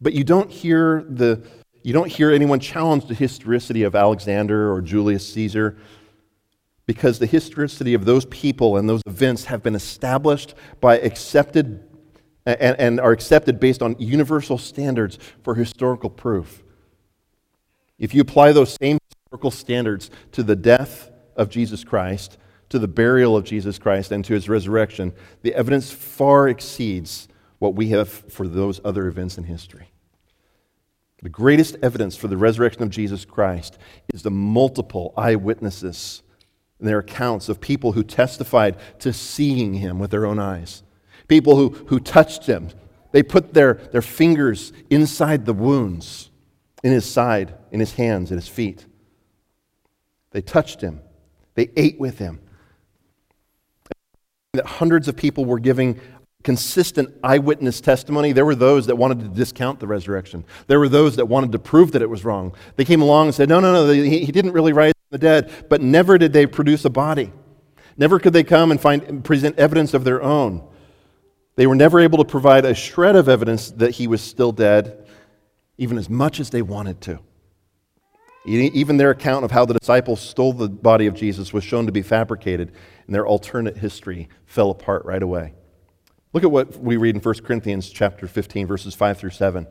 But 0.00 0.14
you 0.14 0.24
don't 0.24 0.50
hear, 0.50 1.04
the, 1.08 1.46
you 1.82 1.92
don't 1.92 2.10
hear 2.10 2.32
anyone 2.32 2.58
challenge 2.58 3.06
the 3.06 3.14
historicity 3.14 3.84
of 3.84 3.94
Alexander 3.94 4.72
or 4.72 4.80
Julius 4.82 5.32
Caesar 5.32 5.76
because 6.86 7.18
the 7.18 7.26
historicity 7.26 7.94
of 7.94 8.04
those 8.04 8.24
people 8.26 8.76
and 8.76 8.88
those 8.88 9.02
events 9.06 9.44
have 9.44 9.62
been 9.62 9.74
established 9.74 10.54
by 10.80 10.98
accepted 10.98 11.85
and, 12.46 12.78
and 12.78 13.00
are 13.00 13.12
accepted 13.12 13.58
based 13.58 13.82
on 13.82 13.96
universal 13.98 14.56
standards 14.56 15.18
for 15.42 15.54
historical 15.56 16.08
proof. 16.08 16.62
If 17.98 18.14
you 18.14 18.20
apply 18.20 18.52
those 18.52 18.76
same 18.80 18.98
historical 19.10 19.50
standards 19.50 20.10
to 20.32 20.42
the 20.42 20.56
death 20.56 21.10
of 21.34 21.50
Jesus 21.50 21.82
Christ, 21.82 22.38
to 22.68 22.78
the 22.78 22.88
burial 22.88 23.36
of 23.36 23.44
Jesus 23.44 23.78
Christ, 23.78 24.12
and 24.12 24.24
to 24.24 24.34
his 24.34 24.48
resurrection, 24.48 25.12
the 25.42 25.54
evidence 25.54 25.90
far 25.90 26.48
exceeds 26.48 27.28
what 27.58 27.74
we 27.74 27.88
have 27.88 28.08
for 28.08 28.46
those 28.46 28.80
other 28.84 29.08
events 29.08 29.38
in 29.38 29.44
history. 29.44 29.90
The 31.22 31.28
greatest 31.30 31.76
evidence 31.82 32.14
for 32.14 32.28
the 32.28 32.36
resurrection 32.36 32.82
of 32.82 32.90
Jesus 32.90 33.24
Christ 33.24 33.78
is 34.12 34.22
the 34.22 34.30
multiple 34.30 35.14
eyewitnesses 35.16 36.22
and 36.78 36.86
their 36.86 36.98
accounts 36.98 37.48
of 37.48 37.60
people 37.60 37.92
who 37.92 38.04
testified 38.04 38.76
to 39.00 39.12
seeing 39.12 39.74
him 39.74 39.98
with 39.98 40.10
their 40.10 40.26
own 40.26 40.36
eyys 40.36 40.82
people 41.28 41.56
who, 41.56 41.70
who 41.86 42.00
touched 42.00 42.46
him. 42.46 42.70
They 43.12 43.22
put 43.22 43.54
their, 43.54 43.74
their 43.74 44.02
fingers 44.02 44.72
inside 44.90 45.46
the 45.46 45.54
wounds 45.54 46.30
in 46.82 46.92
his 46.92 47.04
side, 47.04 47.54
in 47.70 47.80
his 47.80 47.94
hands, 47.94 48.30
in 48.30 48.36
his 48.36 48.48
feet. 48.48 48.86
They 50.32 50.42
touched 50.42 50.80
him. 50.80 51.00
They 51.54 51.70
ate 51.76 51.98
with 51.98 52.18
him. 52.18 52.40
That 54.52 54.66
hundreds 54.66 55.08
of 55.08 55.16
people 55.16 55.44
were 55.44 55.58
giving 55.58 56.00
consistent 56.44 57.12
eyewitness 57.24 57.80
testimony. 57.80 58.32
There 58.32 58.44
were 58.44 58.54
those 58.54 58.86
that 58.86 58.96
wanted 58.96 59.20
to 59.20 59.28
discount 59.28 59.80
the 59.80 59.86
resurrection. 59.86 60.44
There 60.68 60.78
were 60.78 60.88
those 60.88 61.16
that 61.16 61.26
wanted 61.26 61.52
to 61.52 61.58
prove 61.58 61.92
that 61.92 62.02
it 62.02 62.10
was 62.10 62.24
wrong. 62.24 62.54
They 62.76 62.84
came 62.84 63.02
along 63.02 63.26
and 63.26 63.34
said, 63.34 63.48
no, 63.48 63.58
no, 63.58 63.72
no, 63.72 63.90
he, 63.90 64.24
he 64.24 64.30
didn't 64.30 64.52
really 64.52 64.72
rise 64.72 64.92
from 64.92 65.18
the 65.18 65.18
dead, 65.18 65.50
but 65.68 65.80
never 65.80 66.18
did 66.18 66.32
they 66.32 66.46
produce 66.46 66.84
a 66.84 66.90
body. 66.90 67.32
Never 67.96 68.20
could 68.20 68.32
they 68.32 68.44
come 68.44 68.70
and 68.70 68.80
find, 68.80 69.24
present 69.24 69.58
evidence 69.58 69.92
of 69.92 70.04
their 70.04 70.22
own. 70.22 70.62
They 71.56 71.66
were 71.66 71.74
never 71.74 72.00
able 72.00 72.18
to 72.18 72.24
provide 72.24 72.64
a 72.64 72.74
shred 72.74 73.16
of 73.16 73.28
evidence 73.28 73.70
that 73.72 73.92
he 73.92 74.06
was 74.06 74.20
still 74.20 74.52
dead, 74.52 75.06
even 75.78 75.98
as 75.98 76.08
much 76.08 76.38
as 76.38 76.50
they 76.50 76.62
wanted 76.62 77.00
to. 77.02 77.18
Even 78.44 78.98
their 78.98 79.10
account 79.10 79.44
of 79.44 79.50
how 79.50 79.64
the 79.64 79.74
disciples 79.74 80.20
stole 80.20 80.52
the 80.52 80.68
body 80.68 81.06
of 81.06 81.14
Jesus 81.14 81.52
was 81.52 81.64
shown 81.64 81.86
to 81.86 81.92
be 81.92 82.02
fabricated, 82.02 82.72
and 83.06 83.14
their 83.14 83.26
alternate 83.26 83.76
history 83.76 84.28
fell 84.44 84.70
apart 84.70 85.04
right 85.04 85.22
away. 85.22 85.54
Look 86.32 86.44
at 86.44 86.50
what 86.50 86.78
we 86.78 86.96
read 86.96 87.16
in 87.16 87.22
1 87.22 87.34
Corinthians 87.42 87.88
chapter 87.90 88.28
15, 88.28 88.66
verses 88.66 88.94
5 88.94 89.18
through 89.18 89.30
7. 89.30 89.66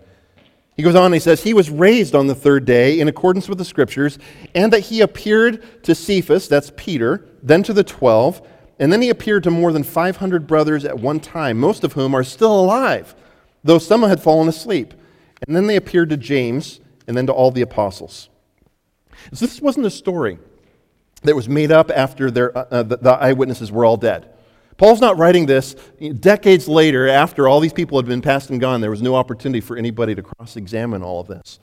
He 0.76 0.84
goes 0.84 0.95
on, 0.95 1.13
he 1.13 1.19
says, 1.19 1.41
He 1.43 1.54
was 1.54 1.69
raised 1.69 2.15
on 2.15 2.28
the 2.28 2.36
third 2.36 2.65
day 2.65 3.00
in 3.00 3.08
accordance 3.08 3.48
with 3.48 3.60
the 3.60 3.65
scriptures, 3.65 4.19
and 4.54 4.74
that 4.74 4.82
he 4.82 5.00
appeared 5.02 5.84
to 5.84 5.95
Cephas, 5.95 6.50
that's 6.50 6.71
Peter, 6.76 7.30
then 7.41 7.63
to 7.63 7.71
the 7.71 7.84
twelve. 7.84 8.45
And 8.80 8.92
then 8.92 9.02
he 9.02 9.10
appeared 9.10 9.44
to 9.44 9.52
more 9.52 9.72
than 9.72 9.84
500 9.84 10.48
brothers 10.48 10.84
at 10.84 11.00
one 11.00 11.20
time, 11.20 11.58
most 11.58 11.84
of 11.84 11.94
whom 11.94 12.14
are 12.14 12.24
still 12.24 12.60
alive, 12.60 13.16
though 13.64 13.78
some 13.78 14.04
had 14.04 14.22
fallen 14.22 14.48
asleep. 14.48 14.94
And 15.48 15.56
then 15.56 15.68
they 15.68 15.76
appeared 15.76 16.10
to 16.10 16.18
James 16.18 16.80
and 17.08 17.16
then 17.16 17.28
to 17.28 17.34
all 17.34 17.52
the 17.52 17.62
apostles. 17.62 18.30
So 19.34 19.46
this 19.46 19.62
wasn't 19.62 19.86
a 19.86 19.92
story 19.92 20.40
that 21.24 21.36
was 21.36 21.48
made 21.48 21.72
up 21.72 21.90
after 21.90 22.30
their, 22.30 22.56
uh, 22.58 22.66
uh, 22.70 22.84
the, 22.84 22.98
the 22.98 23.12
eyewitnesses 23.12 23.72
were 23.72 23.86
all 23.86 23.98
dead. 23.98 24.30
Paul's 24.78 25.00
not 25.00 25.18
writing 25.18 25.46
this 25.46 25.74
decades 26.20 26.68
later 26.68 27.08
after 27.08 27.48
all 27.48 27.62
these 27.62 27.74
people 27.74 27.98
had 27.98 28.06
been 28.06 28.22
passed 28.22 28.50
and 28.50 28.60
gone. 28.60 28.82
There 28.82 28.92
was 28.92 29.02
no 29.02 29.16
opportunity 29.16 29.62
for 29.62 29.78
anybody 29.78 30.16
to 30.16 30.22
cross 30.22 30.58
examine 30.58 31.02
all 31.02 31.22
of 31.22 31.28
this. 31.28 31.60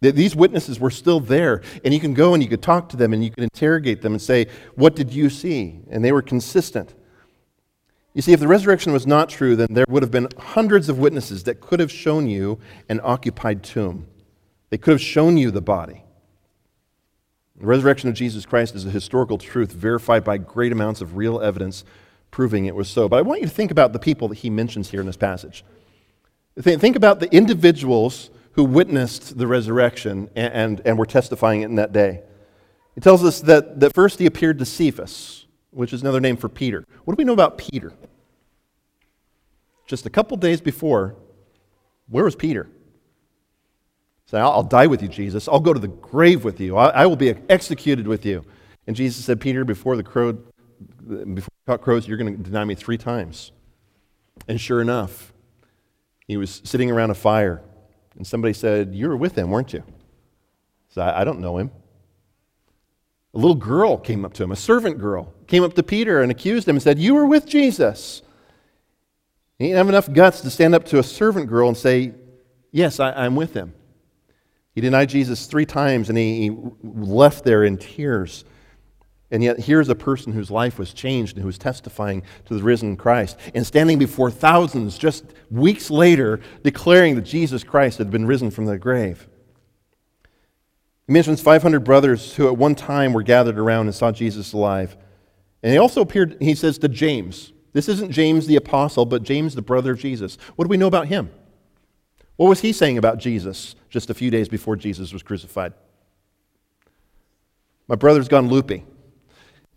These 0.00 0.36
witnesses 0.36 0.78
were 0.78 0.90
still 0.90 1.20
there, 1.20 1.62
and 1.84 1.94
you 1.94 2.00
can 2.00 2.12
go 2.12 2.34
and 2.34 2.42
you 2.42 2.48
could 2.48 2.62
talk 2.62 2.90
to 2.90 2.96
them 2.96 3.14
and 3.14 3.24
you 3.24 3.30
can 3.30 3.44
interrogate 3.44 4.02
them 4.02 4.12
and 4.12 4.20
say, 4.20 4.46
What 4.74 4.94
did 4.94 5.12
you 5.12 5.30
see? 5.30 5.80
And 5.90 6.04
they 6.04 6.12
were 6.12 6.22
consistent. 6.22 6.94
You 8.12 8.22
see, 8.22 8.32
if 8.32 8.40
the 8.40 8.48
resurrection 8.48 8.92
was 8.92 9.06
not 9.06 9.28
true, 9.28 9.56
then 9.56 9.68
there 9.70 9.84
would 9.88 10.02
have 10.02 10.10
been 10.10 10.28
hundreds 10.38 10.88
of 10.88 10.98
witnesses 10.98 11.44
that 11.44 11.60
could 11.60 11.80
have 11.80 11.90
shown 11.90 12.26
you 12.26 12.58
an 12.88 13.00
occupied 13.02 13.62
tomb. 13.62 14.06
They 14.70 14.78
could 14.78 14.92
have 14.92 15.00
shown 15.00 15.36
you 15.36 15.50
the 15.50 15.60
body. 15.60 16.02
The 17.58 17.66
resurrection 17.66 18.08
of 18.08 18.14
Jesus 18.14 18.44
Christ 18.44 18.74
is 18.74 18.84
a 18.84 18.90
historical 18.90 19.38
truth 19.38 19.72
verified 19.72 20.24
by 20.24 20.38
great 20.38 20.72
amounts 20.72 21.00
of 21.00 21.16
real 21.16 21.40
evidence 21.40 21.84
proving 22.30 22.66
it 22.66 22.74
was 22.74 22.88
so. 22.88 23.08
But 23.08 23.16
I 23.16 23.22
want 23.22 23.40
you 23.40 23.46
to 23.46 23.52
think 23.52 23.70
about 23.70 23.94
the 23.94 23.98
people 23.98 24.28
that 24.28 24.38
he 24.38 24.50
mentions 24.50 24.90
here 24.90 25.00
in 25.00 25.06
this 25.06 25.16
passage. 25.16 25.64
Think 26.60 26.96
about 26.96 27.20
the 27.20 27.34
individuals 27.34 28.30
who 28.56 28.64
witnessed 28.64 29.38
the 29.38 29.46
resurrection 29.46 30.30
and, 30.34 30.52
and, 30.52 30.82
and 30.84 30.98
were 30.98 31.06
testifying 31.06 31.60
it 31.60 31.66
in 31.66 31.76
that 31.76 31.92
day. 31.92 32.22
It 32.96 33.02
tells 33.02 33.22
us 33.22 33.42
that, 33.42 33.80
that 33.80 33.94
first 33.94 34.18
he 34.18 34.26
appeared 34.26 34.58
to 34.58 34.64
Cephas. 34.64 35.46
which 35.70 35.92
is 35.92 36.00
another 36.00 36.20
name 36.20 36.38
for 36.38 36.48
Peter. 36.48 36.84
What 37.04 37.16
do 37.16 37.20
we 37.20 37.24
know 37.24 37.34
about 37.34 37.58
Peter? 37.58 37.92
Just 39.86 40.06
a 40.06 40.10
couple 40.10 40.36
days 40.38 40.60
before, 40.60 41.14
where 42.08 42.24
was 42.24 42.34
Peter? 42.34 42.68
Say, 44.24 44.38
I'll, 44.38 44.50
I'll, 44.50 44.62
die 44.64 44.86
with 44.86 45.02
you, 45.02 45.08
Jesus. 45.08 45.46
I'll 45.46 45.60
go 45.60 45.72
to 45.72 45.78
the 45.78 45.88
grave 45.88 46.42
with 46.42 46.58
you. 46.58 46.76
I, 46.76 46.88
I, 46.88 47.06
will 47.06 47.16
be 47.16 47.34
executed 47.48 48.08
with 48.08 48.26
you. 48.26 48.44
And 48.86 48.96
Jesus 48.96 49.24
said, 49.24 49.40
Peter, 49.40 49.64
before 49.64 49.96
the 49.96 50.02
crow, 50.02 50.32
before 50.32 51.50
the 51.66 51.78
crows, 51.78 52.08
you're 52.08 52.16
going 52.16 52.36
to 52.36 52.42
deny 52.42 52.64
me 52.64 52.74
three 52.74 52.98
times. 52.98 53.52
And 54.48 54.60
sure 54.60 54.80
enough, 54.80 55.32
he 56.26 56.36
was 56.36 56.60
sitting 56.64 56.90
around 56.90 57.10
a 57.10 57.14
fire, 57.14 57.62
and 58.16 58.26
somebody 58.26 58.54
said, 58.54 58.94
You 58.94 59.08
were 59.08 59.16
with 59.16 59.36
him, 59.36 59.50
weren't 59.50 59.72
you? 59.72 59.82
So 60.88 61.02
I, 61.02 61.20
I 61.20 61.24
don't 61.24 61.40
know 61.40 61.58
him. 61.58 61.70
A 63.34 63.38
little 63.38 63.54
girl 63.54 63.98
came 63.98 64.24
up 64.24 64.32
to 64.34 64.42
him, 64.42 64.50
a 64.50 64.56
servant 64.56 64.98
girl, 64.98 65.34
came 65.46 65.62
up 65.62 65.74
to 65.74 65.82
Peter 65.82 66.22
and 66.22 66.30
accused 66.30 66.66
him 66.66 66.76
and 66.76 66.82
said, 66.82 66.98
You 66.98 67.14
were 67.14 67.26
with 67.26 67.46
Jesus. 67.46 68.22
He 69.58 69.66
didn't 69.66 69.76
have 69.76 69.88
enough 69.88 70.12
guts 70.12 70.40
to 70.40 70.50
stand 70.50 70.74
up 70.74 70.84
to 70.86 70.98
a 70.98 71.02
servant 71.02 71.48
girl 71.48 71.68
and 71.68 71.76
say, 71.76 72.14
Yes, 72.72 73.00
I, 73.00 73.26
am 73.26 73.36
with 73.36 73.54
him. 73.54 73.74
He 74.74 74.80
denied 74.80 75.08
Jesus 75.08 75.46
three 75.46 75.64
times 75.64 76.08
and 76.08 76.18
he, 76.18 76.48
he 76.48 76.56
left 76.82 77.44
there 77.44 77.64
in 77.64 77.78
tears. 77.78 78.44
And 79.36 79.44
yet, 79.44 79.60
here's 79.60 79.90
a 79.90 79.94
person 79.94 80.32
whose 80.32 80.50
life 80.50 80.78
was 80.78 80.94
changed 80.94 81.36
and 81.36 81.42
who 81.42 81.46
was 81.46 81.58
testifying 81.58 82.22
to 82.46 82.54
the 82.54 82.62
risen 82.62 82.96
Christ 82.96 83.38
and 83.54 83.66
standing 83.66 83.98
before 83.98 84.30
thousands 84.30 84.96
just 84.96 85.26
weeks 85.50 85.90
later 85.90 86.40
declaring 86.62 87.16
that 87.16 87.26
Jesus 87.26 87.62
Christ 87.62 87.98
had 87.98 88.10
been 88.10 88.24
risen 88.24 88.50
from 88.50 88.64
the 88.64 88.78
grave. 88.78 89.28
He 91.06 91.12
mentions 91.12 91.42
500 91.42 91.80
brothers 91.80 92.36
who 92.36 92.46
at 92.48 92.56
one 92.56 92.74
time 92.74 93.12
were 93.12 93.22
gathered 93.22 93.58
around 93.58 93.88
and 93.88 93.94
saw 93.94 94.10
Jesus 94.10 94.54
alive. 94.54 94.96
And 95.62 95.70
he 95.70 95.76
also 95.76 96.00
appeared, 96.00 96.38
he 96.40 96.54
says, 96.54 96.78
to 96.78 96.88
James. 96.88 97.52
This 97.74 97.90
isn't 97.90 98.12
James 98.12 98.46
the 98.46 98.56
apostle, 98.56 99.04
but 99.04 99.22
James 99.22 99.54
the 99.54 99.60
brother 99.60 99.92
of 99.92 99.98
Jesus. 99.98 100.38
What 100.54 100.64
do 100.64 100.70
we 100.70 100.78
know 100.78 100.86
about 100.86 101.08
him? 101.08 101.30
What 102.36 102.48
was 102.48 102.60
he 102.60 102.72
saying 102.72 102.96
about 102.96 103.18
Jesus 103.18 103.76
just 103.90 104.08
a 104.08 104.14
few 104.14 104.30
days 104.30 104.48
before 104.48 104.76
Jesus 104.76 105.12
was 105.12 105.22
crucified? 105.22 105.74
My 107.86 107.96
brother's 107.96 108.28
gone 108.28 108.48
loopy. 108.48 108.86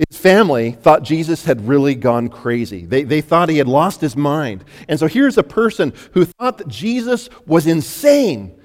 His 0.08 0.18
family 0.18 0.72
thought 0.72 1.04
Jesus 1.04 1.44
had 1.44 1.68
really 1.68 1.94
gone 1.94 2.30
crazy. 2.30 2.86
They, 2.86 3.04
they 3.04 3.20
thought 3.20 3.50
he 3.50 3.58
had 3.58 3.68
lost 3.68 4.00
his 4.00 4.16
mind. 4.16 4.64
And 4.88 4.98
so 4.98 5.08
here's 5.08 5.38
a 5.38 5.44
person 5.44 5.94
who 6.14 6.24
thought 6.24 6.58
that 6.60 6.70
Jesus 6.70 7.30
was 7.46 7.68
insane. 7.68 8.58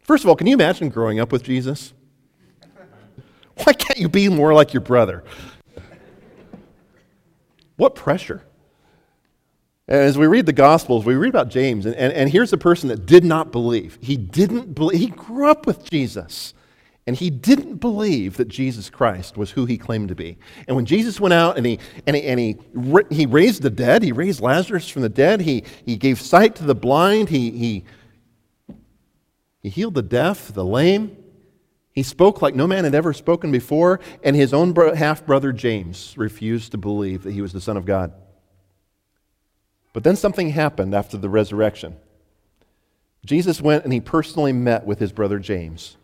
First 0.00 0.22
of 0.22 0.30
all, 0.30 0.36
can 0.36 0.46
you 0.46 0.54
imagine 0.54 0.88
growing 0.88 1.18
up 1.18 1.32
with 1.32 1.42
Jesus? 1.42 1.92
Why 3.64 3.72
can't 3.72 3.98
you 3.98 4.08
be 4.08 4.28
more 4.28 4.54
like 4.54 4.72
your 4.72 4.80
brother? 4.80 5.24
What 7.76 7.96
pressure. 7.96 8.42
As 9.88 10.16
we 10.16 10.26
read 10.26 10.46
the 10.46 10.52
Gospels, 10.52 11.04
we 11.04 11.16
read 11.16 11.28
about 11.30 11.48
James, 11.48 11.86
and, 11.86 11.94
and, 11.96 12.12
and 12.12 12.30
here's 12.30 12.52
a 12.52 12.56
person 12.56 12.88
that 12.88 13.04
did 13.04 13.24
not 13.24 13.50
believe. 13.50 13.98
He 14.00 14.16
didn't 14.16 14.74
believe. 14.74 15.00
He 15.00 15.08
grew 15.08 15.50
up 15.50 15.66
with 15.66 15.88
Jesus, 15.90 16.54
and 17.06 17.16
he 17.16 17.30
didn't 17.30 17.76
believe 17.76 18.36
that 18.36 18.48
Jesus 18.48 18.88
Christ 18.88 19.36
was 19.36 19.50
who 19.50 19.66
he 19.66 19.76
claimed 19.76 20.08
to 20.08 20.14
be. 20.14 20.38
And 20.68 20.76
when 20.76 20.86
Jesus 20.86 21.18
went 21.18 21.34
out 21.34 21.56
and 21.56 21.66
he, 21.66 21.78
and 22.06 22.14
he, 22.14 22.22
and 22.22 22.38
he, 22.38 22.56
he 23.10 23.26
raised 23.26 23.62
the 23.62 23.70
dead, 23.70 24.02
he 24.02 24.12
raised 24.12 24.40
Lazarus 24.40 24.88
from 24.88 25.02
the 25.02 25.08
dead, 25.08 25.40
he, 25.40 25.64
he 25.84 25.96
gave 25.96 26.20
sight 26.20 26.54
to 26.56 26.64
the 26.64 26.74
blind, 26.74 27.28
he, 27.28 27.50
he 27.50 27.84
he 29.62 29.68
healed 29.68 29.94
the 29.94 30.02
deaf, 30.02 30.52
the 30.52 30.64
lame. 30.64 31.16
He 31.92 32.02
spoke 32.02 32.42
like 32.42 32.54
no 32.54 32.66
man 32.66 32.84
had 32.84 32.94
ever 32.94 33.12
spoken 33.12 33.52
before, 33.52 34.00
and 34.24 34.34
his 34.34 34.52
own 34.52 34.72
bro- 34.72 34.94
half 34.94 35.24
brother 35.24 35.52
James 35.52 36.14
refused 36.16 36.72
to 36.72 36.78
believe 36.78 37.22
that 37.22 37.32
he 37.32 37.40
was 37.40 37.52
the 37.52 37.60
Son 37.60 37.76
of 37.76 37.86
God. 37.86 38.12
But 39.92 40.04
then 40.04 40.16
something 40.16 40.50
happened 40.50 40.94
after 40.94 41.16
the 41.16 41.28
resurrection. 41.28 41.96
Jesus 43.24 43.60
went 43.60 43.84
and 43.84 43.92
he 43.92 44.00
personally 44.00 44.52
met 44.52 44.84
with 44.84 44.98
his 44.98 45.12
brother 45.12 45.38
James. 45.38 45.96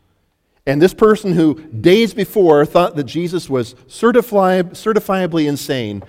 And 0.69 0.83
this 0.83 0.93
person 0.93 1.33
who 1.33 1.55
days 1.55 2.13
before 2.13 2.67
thought 2.67 2.95
that 2.97 3.05
Jesus 3.05 3.49
was 3.49 3.73
certifi- 3.87 4.73
certifiably 4.73 5.49
insane 5.49 6.03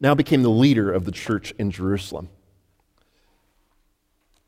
now 0.00 0.12
became 0.12 0.42
the 0.42 0.50
leader 0.50 0.90
of 0.90 1.04
the 1.04 1.12
church 1.12 1.54
in 1.56 1.70
Jerusalem. 1.70 2.28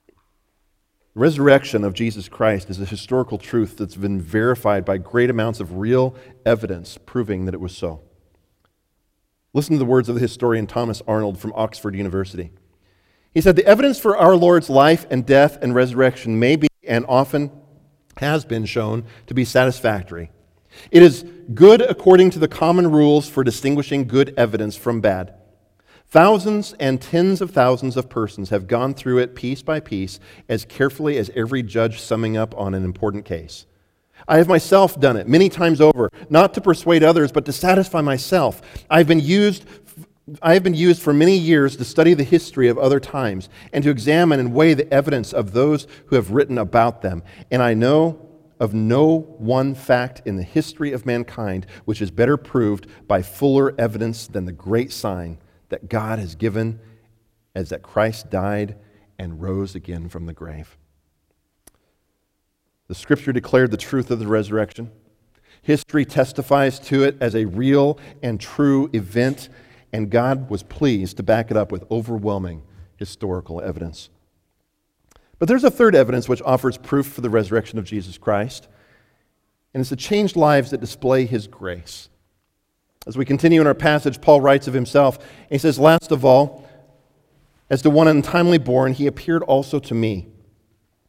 The 0.09 1.21
resurrection 1.21 1.85
of 1.85 1.95
Jesus 1.95 2.29
Christ 2.29 2.69
is 2.69 2.81
a 2.81 2.85
historical 2.85 3.39
truth 3.39 3.77
that's 3.77 3.95
been 3.95 4.21
verified 4.21 4.85
by 4.85 4.99
great 4.99 5.31
amounts 5.31 5.61
of 5.61 5.77
real 5.77 6.17
evidence 6.45 6.99
proving 7.07 7.45
that 7.45 7.55
it 7.55 7.61
was 7.61 7.77
so. 7.77 8.01
Listen 9.53 9.75
to 9.75 9.79
the 9.79 9.85
words 9.85 10.09
of 10.09 10.17
the 10.17 10.21
historian 10.21 10.67
Thomas 10.67 11.01
Arnold 11.07 11.39
from 11.39 11.53
Oxford 11.55 11.95
University. 11.95 12.51
He 13.33 13.41
said, 13.41 13.55
The 13.55 13.67
evidence 13.67 14.01
for 14.01 14.17
our 14.17 14.35
Lord's 14.35 14.69
life 14.69 15.07
and 15.13 15.25
death 15.25 15.59
and 15.63 15.77
resurrection 15.77 16.41
may 16.41 16.57
be 16.57 16.67
and 16.83 17.07
often 17.09 17.53
has 18.19 18.45
been 18.45 18.65
shown 18.65 19.05
to 19.27 19.35
be 19.35 19.45
satisfactory. 19.45 20.31
It 20.91 21.03
is 21.03 21.25
good 21.55 21.81
according 21.81 22.31
to 22.31 22.39
the 22.39 22.49
common 22.49 22.91
rules 22.91 23.29
for 23.29 23.45
distinguishing 23.45 24.07
good 24.07 24.35
evidence 24.37 24.77
from 24.77 25.01
bad. 25.01 25.35
Thousands 26.07 26.75
and 26.79 27.01
tens 27.01 27.41
of 27.41 27.51
thousands 27.51 27.97
of 27.97 28.09
persons 28.09 28.51
have 28.51 28.69
gone 28.69 28.95
through 28.95 29.19
it 29.19 29.35
piece 29.35 29.63
by 29.63 29.81
piece 29.81 30.21
as 30.49 30.65
carefully 30.65 31.19
as 31.19 31.31
every 31.35 31.63
judge 31.63 32.01
summing 32.01 32.37
up 32.37 32.57
on 32.57 32.75
an 32.75 32.85
important 32.85 33.25
case. 33.25 33.67
I 34.29 34.37
have 34.39 34.49
myself 34.49 34.99
done 34.99 35.17
it 35.17 35.29
many 35.29 35.49
times 35.49 35.81
over, 35.81 36.11
not 36.31 36.55
to 36.55 36.61
persuade 36.61 37.03
others, 37.03 37.33
but 37.33 37.45
to 37.47 37.53
satisfy 37.53 38.01
myself. 38.01 38.63
I've 38.89 39.09
been 39.09 39.21
used 39.21 39.65
I 40.41 40.55
have 40.55 40.63
been 40.63 40.75
used 40.75 41.03
for 41.03 41.13
many 41.13 41.37
years 41.37 41.77
to 41.77 41.85
study 41.85 42.15
the 42.15 42.25
history 42.25 42.69
of 42.69 42.79
other 42.79 42.99
times 42.99 43.49
and 43.73 43.85
to 43.85 43.91
examine 43.91 44.41
and 44.41 44.55
weigh 44.55 44.73
the 44.73 44.93
evidence 44.93 45.33
of 45.33 45.53
those 45.53 45.87
who 46.07 46.17
have 46.17 46.31
written 46.31 46.57
about 46.57 47.03
them. 47.03 47.23
And 47.51 47.63
I 47.63 47.75
know 47.75 48.25
of 48.59 48.73
no 48.73 49.19
one 49.39 49.75
fact 49.75 50.23
in 50.25 50.37
the 50.37 50.43
history 50.43 50.93
of 50.93 51.05
mankind 51.05 51.67
which 51.85 52.01
is 52.01 52.11
better 52.11 52.37
proved 52.37 52.87
by 53.07 53.21
fuller 53.21 53.75
evidence 53.79 54.27
than 54.27 54.47
the 54.47 54.53
great 54.53 54.93
sign 54.93 55.39
that 55.69 55.89
God 55.91 56.19
has 56.19 56.35
given 56.35 56.81
as 57.55 57.69
that 57.69 57.83
Christ 57.83 58.31
died 58.31 58.77
and 59.19 59.43
rose 59.43 59.75
again 59.75 60.09
from 60.09 60.27
the 60.27 60.33
grave. 60.33 60.79
The 62.89 62.95
scripture 62.95 63.33
declared 63.33 63.71
the 63.71 63.77
truth 63.77 64.11
of 64.11 64.19
the 64.19 64.27
resurrection. 64.27 64.91
History 65.63 66.05
testifies 66.05 66.79
to 66.81 67.05
it 67.05 67.17
as 67.21 67.35
a 67.35 67.47
real 67.47 67.99
and 68.23 68.39
true 68.39 68.91
event, 68.93 69.49
and 69.95 70.11
God 70.11 70.51
was 70.51 70.65
pleased 70.65 71.19
to 71.19 71.23
back 71.23 71.53
it 71.53 71.57
up 71.57 71.71
with 71.71 71.89
overwhelming 71.89 72.65
historical 72.97 73.61
evidence. 73.61 74.11
But 75.39 75.47
there's 75.47 75.63
a 75.63 75.71
third 75.71 75.95
evidence 75.95 76.29
which 76.29 76.43
offers 76.43 76.77
proof 76.77 77.07
for 77.07 77.21
the 77.21 77.31
resurrection 77.31 77.79
of 77.79 77.85
Jesus 77.85 78.19
Christ, 78.19 78.67
and 79.73 79.81
it's 79.81 79.91
the 79.91 79.97
changed 79.97 80.35
lives 80.35 80.73
that 80.73 80.81
display 80.81 81.27
his 81.27 81.47
grace. 81.47 82.09
As 83.07 83.17
we 83.17 83.25
continue 83.25 83.61
in 83.61 83.69
our 83.69 83.75
passage, 83.75 84.21
Paul 84.21 84.41
writes 84.41 84.67
of 84.67 84.75
himself, 84.75 85.25
he 85.49 85.59
says, 85.59 85.79
Last 85.79 86.11
of 86.11 86.25
all, 86.25 86.69
as 87.71 87.81
to 87.83 87.91
one 87.91 88.09
untimely 88.09 88.59
born, 88.59 88.95
he 88.95 89.07
appeared 89.07 89.45
also 89.45 89.79
to 89.79 89.95
me. 89.95 90.27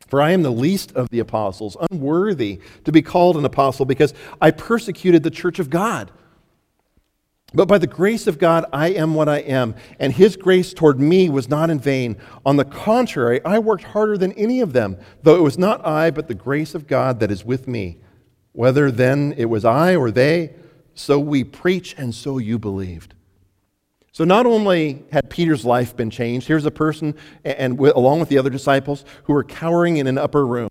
For 0.08 0.22
I 0.22 0.30
am 0.30 0.44
the 0.44 0.52
least 0.52 0.92
of 0.92 1.10
the 1.10 1.20
apostles, 1.20 1.76
unworthy 1.90 2.62
to 2.84 2.92
be 2.92 3.02
called 3.02 3.36
an 3.36 3.46
apostle, 3.46 3.88
because 3.88 4.14
I 4.40 4.52
persecuted 4.52 5.24
the 5.24 5.32
church 5.32 5.58
of 5.58 5.72
God. 5.72 6.12
But 7.56 7.68
by 7.68 7.78
the 7.78 7.88
grace 7.88 8.28
of 8.28 8.38
God, 8.38 8.66
I 8.74 8.90
am 8.90 9.16
what 9.16 9.30
I 9.30 9.38
am, 9.40 9.76
and 10.00 10.12
his 10.12 10.36
grace 10.36 10.74
toward 10.74 11.00
me 11.00 11.30
was 11.30 11.48
not 11.48 11.70
in 11.70 11.80
vain. 11.80 12.18
On 12.46 12.58
the 12.58 12.66
contrary, 12.66 13.40
I 13.46 13.60
worked 13.60 13.86
harder 13.86 14.18
than 14.18 14.34
any 14.34 14.60
of 14.60 14.74
them, 14.74 14.98
though 15.24 15.36
it 15.36 15.42
was 15.42 15.58
not 15.58 15.86
I, 15.86 16.12
but 16.12 16.28
the 16.28 16.36
grace 16.36 16.76
of 16.76 16.86
God 16.86 17.20
that 17.22 17.32
is 17.32 17.46
with 17.46 17.68
me. 17.68 17.98
Whether 18.52 18.92
then 18.92 19.34
it 19.38 19.46
was 19.46 19.64
I 19.64 19.96
or 19.96 20.12
they, 20.12 20.54
so 20.94 21.20
we 21.20 21.44
preach, 21.44 21.96
and 21.98 22.14
so 22.14 22.38
you 22.38 22.60
believed. 22.60 23.14
So 24.12 24.24
not 24.24 24.46
only 24.46 25.04
had 25.12 25.30
Peter's 25.30 25.66
life 25.66 25.96
been 25.96 26.10
changed, 26.10 26.48
here's 26.48 26.66
a 26.66 26.72
person, 26.72 27.16
and 27.44 27.80
along 27.80 28.22
with 28.22 28.30
the 28.30 28.38
other 28.38 28.50
disciples, 28.50 29.04
who 29.24 29.34
were 29.34 29.44
cowering 29.44 29.98
in 29.98 30.08
an 30.08 30.18
upper 30.18 30.46
room. 30.46 30.70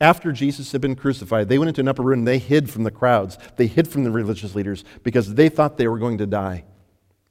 After 0.00 0.30
Jesus 0.30 0.70
had 0.72 0.80
been 0.80 0.94
crucified, 0.94 1.48
they 1.48 1.58
went 1.58 1.70
into 1.70 1.80
an 1.80 1.88
upper 1.88 2.02
room 2.02 2.20
and 2.20 2.28
they 2.28 2.38
hid 2.38 2.70
from 2.70 2.84
the 2.84 2.90
crowds. 2.90 3.36
They 3.56 3.66
hid 3.66 3.88
from 3.88 4.04
the 4.04 4.12
religious 4.12 4.54
leaders 4.54 4.84
because 5.02 5.34
they 5.34 5.48
thought 5.48 5.76
they 5.76 5.88
were 5.88 5.98
going 5.98 6.18
to 6.18 6.26
die. 6.26 6.64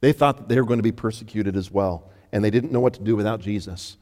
They 0.01 0.11
thought 0.11 0.37
that 0.37 0.49
they 0.49 0.59
were 0.59 0.67
going 0.67 0.79
to 0.79 0.83
be 0.83 0.91
persecuted 0.91 1.55
as 1.55 1.71
well, 1.71 2.11
and 2.31 2.43
they 2.43 2.49
didn't 2.49 2.71
know 2.71 2.81
what 2.81 2.93
to 2.95 3.01
do 3.01 3.15
without 3.15 3.39
Jesus. 3.39 3.97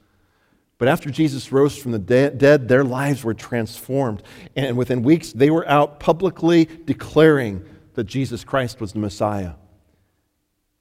But 0.77 0.87
after 0.89 1.09
Jesus 1.09 1.51
rose 1.51 1.77
from 1.77 1.91
the 1.93 1.99
dead, 1.99 2.67
their 2.67 2.83
lives 2.83 3.23
were 3.23 3.33
transformed. 3.33 4.23
And 4.55 4.75
within 4.75 5.03
weeks, 5.03 5.31
they 5.31 5.49
were 5.49 5.67
out 5.69 5.99
publicly 6.01 6.65
declaring 6.65 7.63
that 7.93 8.05
Jesus 8.05 8.43
Christ 8.43 8.81
was 8.81 8.91
the 8.91 8.99
Messiah. 8.99 9.53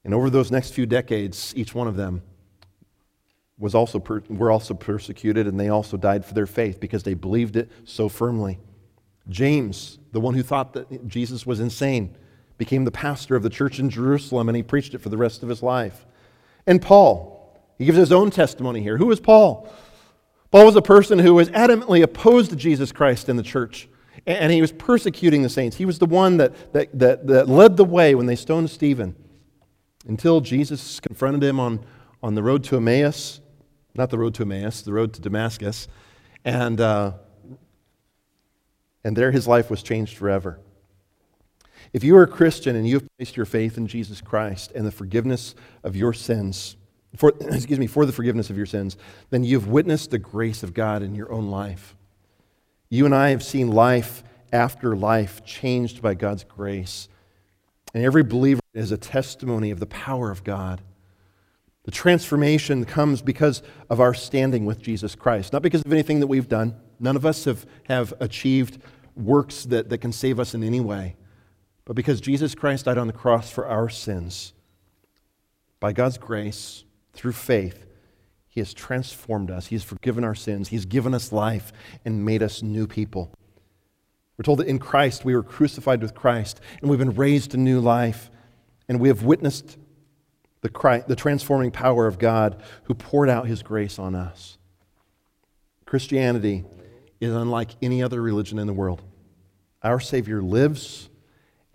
And 0.03 0.13
over 0.13 0.29
those 0.29 0.51
next 0.51 0.73
few 0.73 0.85
decades, 0.85 1.53
each 1.55 1.73
one 1.73 1.87
of 1.87 1.95
them 1.95 2.23
was 3.57 3.73
also 3.73 3.99
per- 3.99 4.23
were 4.29 4.51
also 4.51 4.73
persecuted 4.73 5.47
and 5.47 5.59
they 5.59 5.69
also 5.69 5.97
died 5.97 6.25
for 6.25 6.33
their 6.33 6.45
faith 6.45 6.79
because 6.79 7.03
they 7.03 7.13
believed 7.13 7.55
it 7.55 7.71
so 7.85 8.09
firmly. 8.09 8.59
James, 9.29 9.97
the 10.11 10.19
one 10.19 10.33
who 10.33 10.43
thought 10.43 10.73
that 10.73 11.07
Jesus 11.07 11.45
was 11.45 11.59
insane, 11.59 12.15
became 12.57 12.85
the 12.85 12.91
pastor 12.91 13.35
of 13.35 13.43
the 13.43 13.49
church 13.49 13.79
in 13.79 13.89
Jerusalem, 13.89 14.47
and 14.47 14.55
he 14.55 14.63
preached 14.63 14.93
it 14.93 14.99
for 14.99 15.09
the 15.09 15.17
rest 15.17 15.43
of 15.43 15.49
his 15.49 15.61
life. 15.61 16.05
And 16.67 16.81
Paul, 16.81 17.59
he 17.77 17.85
gives 17.85 17.97
his 17.97 18.11
own 18.11 18.31
testimony 18.31 18.81
here. 18.81 18.97
Who 18.97 19.11
is 19.11 19.19
Paul? 19.19 19.69
Paul 20.51 20.65
was 20.65 20.75
a 20.75 20.81
person 20.81 21.19
who 21.19 21.33
was 21.33 21.49
adamantly 21.49 22.01
opposed 22.01 22.49
to 22.51 22.55
Jesus 22.55 22.91
Christ 22.91 23.27
in 23.27 23.35
the 23.35 23.43
church, 23.43 23.89
and 24.25 24.51
he 24.51 24.61
was 24.61 24.71
persecuting 24.71 25.41
the 25.41 25.49
saints. 25.49 25.75
He 25.75 25.85
was 25.85 25.99
the 25.99 26.05
one 26.05 26.37
that, 26.37 26.73
that, 26.73 26.97
that, 26.97 27.27
that 27.27 27.49
led 27.49 27.77
the 27.77 27.83
way 27.83 28.15
when 28.15 28.25
they 28.25 28.35
stoned 28.35 28.69
Stephen 28.69 29.15
until 30.07 30.39
Jesus 30.39 30.99
confronted 30.99 31.43
him 31.43 31.59
on, 31.59 31.83
on 32.23 32.35
the 32.35 32.43
road 32.43 32.63
to 32.65 32.77
Emmaus, 32.77 33.41
not 33.97 34.09
the 34.09 34.17
road 34.17 34.33
to 34.35 34.43
Emmaus, 34.43 34.81
the 34.81 34.93
road 34.93 35.13
to 35.13 35.21
Damascus, 35.21 35.87
and, 36.43 36.79
uh, 36.79 37.13
and 39.03 39.15
there 39.15 39.31
his 39.31 39.47
life 39.47 39.69
was 39.69 39.81
changed 39.81 40.17
forever. 40.17 40.59
If 41.93 42.03
you 42.03 42.17
are 42.17 42.23
a 42.23 42.27
Christian 42.27 42.75
and 42.75 42.87
you 42.87 42.95
have 42.95 43.07
placed 43.17 43.37
your 43.37 43.45
faith 43.45 43.77
in 43.77 43.87
Jesus 43.87 44.21
Christ 44.21 44.71
and 44.73 44.85
the 44.85 44.91
forgiveness 44.91 45.55
of 45.83 45.95
your 45.95 46.13
sins, 46.13 46.75
for, 47.15 47.33
excuse 47.41 47.79
me, 47.79 47.87
for 47.87 48.05
the 48.05 48.11
forgiveness 48.11 48.49
of 48.49 48.57
your 48.57 48.65
sins, 48.65 48.97
then 49.29 49.43
you've 49.43 49.67
witnessed 49.67 50.11
the 50.11 50.19
grace 50.19 50.63
of 50.63 50.73
God 50.73 51.01
in 51.01 51.15
your 51.15 51.31
own 51.31 51.49
life. 51.49 51.95
You 52.89 53.05
and 53.05 53.15
I 53.15 53.29
have 53.29 53.43
seen 53.43 53.71
life 53.71 54.23
after 54.51 54.95
life 54.95 55.43
changed 55.45 56.01
by 56.01 56.13
God's 56.13 56.43
grace. 56.43 57.07
And 57.93 58.03
every 58.03 58.23
believer 58.23 58.61
is 58.73 58.91
a 58.91 58.97
testimony 58.97 59.71
of 59.71 59.79
the 59.79 59.85
power 59.85 60.31
of 60.31 60.43
God. 60.43 60.81
The 61.85 61.91
transformation 61.91 62.83
comes 62.83 63.21
because 63.21 63.61
of 63.89 63.99
our 63.99 64.13
standing 64.13 64.65
with 64.65 64.81
Jesus 64.81 65.15
Christ, 65.15 65.53
not 65.53 65.61
because 65.61 65.81
of 65.85 65.93
anything 65.93 66.19
that 66.19 66.27
we've 66.27 66.49
done. 66.49 66.75
None 66.99 67.15
of 67.15 67.25
us 67.25 67.45
have, 67.45 67.65
have 67.87 68.13
achieved 68.19 68.81
works 69.15 69.65
that, 69.65 69.89
that 69.89 69.99
can 69.99 70.11
save 70.11 70.39
us 70.39 70.53
in 70.55 70.63
any 70.63 70.79
way, 70.79 71.15
but 71.85 71.95
because 71.95 72.19
Jesus 72.19 72.55
Christ 72.55 72.85
died 72.85 72.97
on 72.97 73.07
the 73.07 73.13
cross 73.13 73.51
for 73.51 73.67
our 73.67 73.87
sins. 73.87 74.53
By 75.79 75.93
God's 75.93 76.17
grace, 76.17 76.85
through 77.13 77.33
faith, 77.33 77.85
He 78.47 78.59
has 78.59 78.73
transformed 78.73 79.51
us. 79.51 79.67
He 79.67 79.75
has 79.75 79.83
forgiven 79.83 80.23
our 80.23 80.35
sins. 80.35 80.69
He's 80.69 80.85
given 80.85 81.13
us 81.13 81.31
life 81.31 81.71
and 82.03 82.25
made 82.25 82.41
us 82.41 82.63
new 82.63 82.87
people. 82.87 83.31
We're 84.37 84.43
told 84.43 84.59
that 84.59 84.67
in 84.67 84.79
Christ 84.79 85.23
we 85.23 85.35
were 85.35 85.43
crucified 85.43 86.01
with 86.01 86.15
Christ 86.15 86.59
and 86.81 86.89
we've 86.89 86.99
been 86.99 87.13
raised 87.13 87.51
to 87.51 87.57
new 87.57 87.79
life. 87.79 88.29
And 88.87 88.99
we 88.99 89.07
have 89.07 89.23
witnessed 89.23 89.77
the, 90.65 90.69
Christ, 90.69 91.07
the 91.07 91.15
transforming 91.15 91.69
power 91.69 92.07
of 92.07 92.17
God 92.17 92.59
who 92.85 92.95
poured 92.95 93.29
out 93.29 93.45
his 93.45 93.61
grace 93.61 93.99
on 93.99 94.15
us. 94.15 94.57
Christianity 95.85 96.65
is 97.21 97.31
unlike 97.31 97.69
any 97.83 98.01
other 98.01 98.19
religion 98.19 98.57
in 98.57 98.65
the 98.65 98.73
world. 98.73 99.03
Our 99.83 99.99
Savior 99.99 100.41
lives 100.41 101.07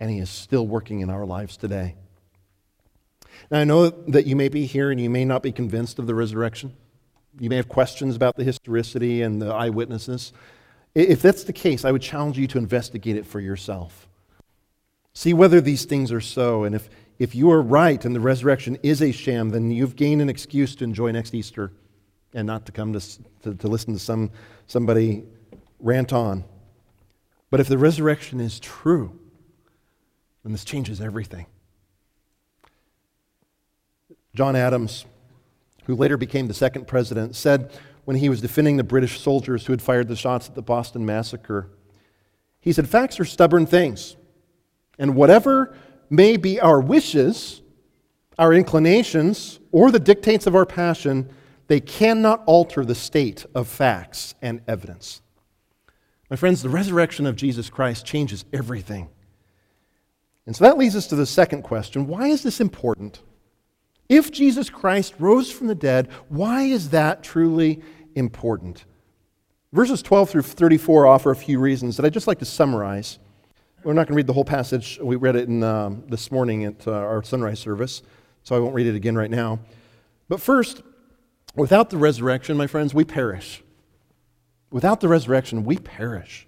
and 0.01 0.11
he 0.11 0.19
is 0.19 0.29
still 0.29 0.67
working 0.67 0.99
in 0.99 1.09
our 1.09 1.25
lives 1.25 1.55
today. 1.55 1.95
Now, 3.49 3.61
I 3.61 3.63
know 3.63 3.91
that 3.91 4.25
you 4.25 4.35
may 4.35 4.49
be 4.49 4.65
here 4.65 4.91
and 4.91 4.99
you 4.99 5.09
may 5.09 5.23
not 5.23 5.41
be 5.41 5.53
convinced 5.53 5.97
of 5.97 6.05
the 6.05 6.13
resurrection. 6.13 6.75
You 7.39 7.49
may 7.49 7.55
have 7.55 7.69
questions 7.69 8.17
about 8.17 8.35
the 8.35 8.43
historicity 8.43 9.21
and 9.21 9.41
the 9.41 9.53
eyewitnesses. 9.53 10.33
If 10.93 11.21
that's 11.21 11.45
the 11.45 11.53
case, 11.53 11.85
I 11.85 11.93
would 11.93 12.01
challenge 12.01 12.37
you 12.37 12.47
to 12.47 12.57
investigate 12.57 13.15
it 13.15 13.25
for 13.25 13.39
yourself. 13.39 14.09
See 15.13 15.33
whether 15.33 15.61
these 15.61 15.85
things 15.85 16.11
are 16.11 16.19
so. 16.19 16.65
And 16.65 16.75
if, 16.75 16.89
if 17.21 17.35
you 17.35 17.51
are 17.51 17.61
right 17.61 18.03
and 18.03 18.15
the 18.15 18.19
resurrection 18.19 18.79
is 18.81 18.99
a 18.99 19.11
sham, 19.11 19.51
then 19.51 19.69
you've 19.69 19.95
gained 19.95 20.23
an 20.23 20.27
excuse 20.27 20.75
to 20.75 20.83
enjoy 20.83 21.11
next 21.11 21.35
Easter 21.35 21.71
and 22.33 22.47
not 22.47 22.65
to 22.65 22.71
come 22.71 22.93
to, 22.93 22.99
to, 23.43 23.53
to 23.53 23.67
listen 23.67 23.93
to 23.93 23.99
some, 23.99 24.31
somebody 24.65 25.23
rant 25.79 26.13
on. 26.13 26.43
But 27.51 27.59
if 27.59 27.67
the 27.67 27.77
resurrection 27.77 28.39
is 28.39 28.59
true, 28.59 29.19
then 30.41 30.51
this 30.51 30.65
changes 30.65 30.99
everything. 30.99 31.45
John 34.33 34.55
Adams, 34.55 35.05
who 35.83 35.93
later 35.93 36.17
became 36.17 36.47
the 36.47 36.55
second 36.55 36.87
president, 36.87 37.35
said 37.35 37.71
when 38.03 38.17
he 38.17 38.29
was 38.29 38.41
defending 38.41 38.77
the 38.77 38.83
British 38.83 39.19
soldiers 39.19 39.67
who 39.67 39.73
had 39.73 39.81
fired 39.83 40.07
the 40.07 40.15
shots 40.15 40.49
at 40.49 40.55
the 40.55 40.63
Boston 40.63 41.05
Massacre, 41.05 41.69
he 42.61 42.73
said, 42.73 42.89
Facts 42.89 43.19
are 43.19 43.25
stubborn 43.25 43.67
things. 43.67 44.15
And 44.97 45.15
whatever 45.15 45.75
may 46.11 46.37
be 46.37 46.59
our 46.59 46.79
wishes, 46.79 47.61
our 48.37 48.53
inclinations, 48.53 49.59
or 49.71 49.89
the 49.89 49.99
dictates 49.99 50.45
of 50.45 50.55
our 50.55 50.65
passion, 50.65 51.29
they 51.67 51.79
cannot 51.79 52.43
alter 52.45 52.83
the 52.83 52.93
state 52.93 53.45
of 53.55 53.67
facts 53.67 54.35
and 54.41 54.61
evidence. 54.67 55.21
My 56.29 56.35
friends, 56.35 56.61
the 56.61 56.69
resurrection 56.69 57.25
of 57.25 57.37
Jesus 57.37 57.69
Christ 57.69 58.05
changes 58.05 58.45
everything. 58.51 59.09
And 60.45 60.55
so 60.55 60.65
that 60.65 60.77
leads 60.77 60.95
us 60.95 61.07
to 61.07 61.15
the 61.15 61.25
second 61.25 61.61
question 61.61 62.07
why 62.07 62.27
is 62.27 62.43
this 62.43 62.59
important? 62.59 63.21
If 64.09 64.31
Jesus 64.31 64.69
Christ 64.69 65.13
rose 65.17 65.49
from 65.49 65.67
the 65.67 65.75
dead, 65.75 66.09
why 66.27 66.63
is 66.63 66.89
that 66.89 67.23
truly 67.23 67.81
important? 68.15 68.83
Verses 69.71 70.01
12 70.01 70.29
through 70.29 70.41
34 70.41 71.07
offer 71.07 71.31
a 71.31 71.35
few 71.35 71.59
reasons 71.59 71.95
that 71.95 72.05
I'd 72.05 72.11
just 72.11 72.27
like 72.27 72.39
to 72.39 72.45
summarize. 72.45 73.19
We're 73.83 73.93
not 73.93 74.07
going 74.07 74.13
to 74.13 74.17
read 74.17 74.27
the 74.27 74.33
whole 74.33 74.45
passage. 74.45 74.99
We 75.01 75.15
read 75.15 75.35
it 75.35 75.47
in, 75.47 75.63
um, 75.63 76.03
this 76.07 76.31
morning 76.31 76.65
at 76.65 76.87
uh, 76.87 76.91
our 76.91 77.23
sunrise 77.23 77.59
service, 77.59 78.03
so 78.43 78.55
I 78.55 78.59
won't 78.59 78.75
read 78.75 78.85
it 78.85 78.95
again 78.95 79.15
right 79.15 79.31
now. 79.31 79.59
But 80.29 80.39
first, 80.39 80.83
without 81.55 81.89
the 81.89 81.97
resurrection, 81.97 82.57
my 82.57 82.67
friends, 82.67 82.93
we 82.93 83.05
perish. 83.05 83.63
Without 84.69 85.01
the 85.01 85.07
resurrection, 85.07 85.63
we 85.63 85.77
perish. 85.77 86.47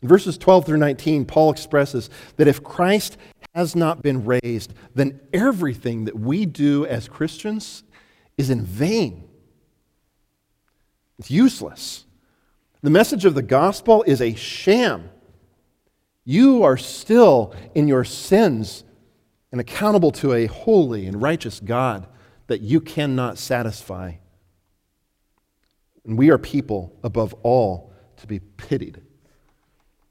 In 0.00 0.08
verses 0.08 0.36
12 0.36 0.66
through 0.66 0.78
19, 0.78 1.24
Paul 1.24 1.52
expresses 1.52 2.10
that 2.36 2.48
if 2.48 2.64
Christ 2.64 3.16
has 3.54 3.76
not 3.76 4.02
been 4.02 4.24
raised, 4.24 4.74
then 4.96 5.20
everything 5.32 6.06
that 6.06 6.18
we 6.18 6.46
do 6.46 6.84
as 6.84 7.06
Christians 7.06 7.84
is 8.36 8.50
in 8.50 8.64
vain. 8.64 9.28
It's 11.20 11.30
useless. 11.30 12.06
The 12.82 12.90
message 12.90 13.24
of 13.24 13.36
the 13.36 13.42
gospel 13.42 14.02
is 14.02 14.20
a 14.20 14.34
sham. 14.34 15.10
You 16.24 16.62
are 16.62 16.76
still 16.76 17.54
in 17.74 17.88
your 17.88 18.04
sins 18.04 18.84
and 19.50 19.60
accountable 19.60 20.12
to 20.12 20.32
a 20.32 20.46
holy 20.46 21.06
and 21.06 21.20
righteous 21.20 21.60
God 21.60 22.06
that 22.46 22.60
you 22.60 22.80
cannot 22.80 23.38
satisfy. 23.38 24.14
And 26.04 26.18
we 26.18 26.30
are 26.30 26.38
people, 26.38 26.96
above 27.02 27.34
all, 27.42 27.92
to 28.16 28.26
be 28.26 28.40
pitied. 28.40 29.00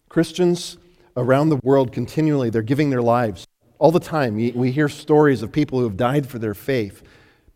Christians 0.10 0.78
around 1.16 1.50
the 1.50 1.60
world 1.64 1.92
continually, 1.92 2.50
they're 2.50 2.62
giving 2.62 2.90
their 2.90 3.02
lives. 3.02 3.46
All 3.80 3.92
the 3.92 4.00
time, 4.00 4.36
we 4.36 4.72
hear 4.72 4.88
stories 4.88 5.42
of 5.42 5.52
people 5.52 5.80
who 5.80 5.86
have 5.86 5.98
died 5.98 6.28
for 6.28 6.40
their 6.40 6.54
faith 6.54 7.04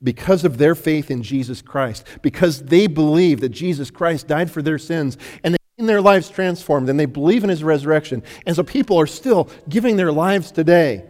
because 0.03 0.43
of 0.43 0.57
their 0.57 0.75
faith 0.75 1.09
in 1.09 1.23
Jesus 1.23 1.61
Christ, 1.61 2.05
because 2.21 2.63
they 2.63 2.87
believe 2.87 3.41
that 3.41 3.49
Jesus 3.49 3.91
Christ 3.91 4.27
died 4.27 4.51
for 4.51 4.61
their 4.61 4.77
sins 4.77 5.17
and 5.43 5.53
they 5.53 5.64
in 5.77 5.85
their 5.85 6.01
lives 6.01 6.29
transformed 6.29 6.89
and 6.89 6.99
they 6.99 7.05
believe 7.05 7.43
in 7.43 7.49
his 7.49 7.63
resurrection. 7.63 8.23
And 8.45 8.55
so 8.55 8.63
people 8.63 8.99
are 8.99 9.07
still 9.07 9.49
giving 9.67 9.97
their 9.97 10.11
lives 10.11 10.51
today. 10.51 11.05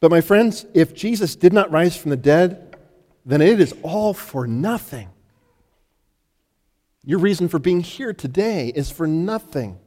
But 0.00 0.10
my 0.10 0.20
friends, 0.20 0.66
if 0.74 0.94
Jesus 0.94 1.36
did 1.36 1.52
not 1.52 1.70
rise 1.70 1.96
from 1.96 2.10
the 2.10 2.16
dead, 2.16 2.76
then 3.24 3.40
it 3.40 3.60
is 3.60 3.74
all 3.82 4.14
for 4.14 4.46
nothing. 4.46 5.10
Your 7.04 7.18
reason 7.18 7.48
for 7.48 7.58
being 7.58 7.80
here 7.80 8.12
today 8.12 8.72
is 8.74 8.90
for 8.90 9.06
nothing. 9.06 9.78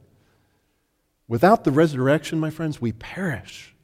Without 1.28 1.64
the 1.64 1.70
resurrection, 1.70 2.38
my 2.38 2.50
friends, 2.50 2.80
we 2.80 2.92
perish. 2.92 3.74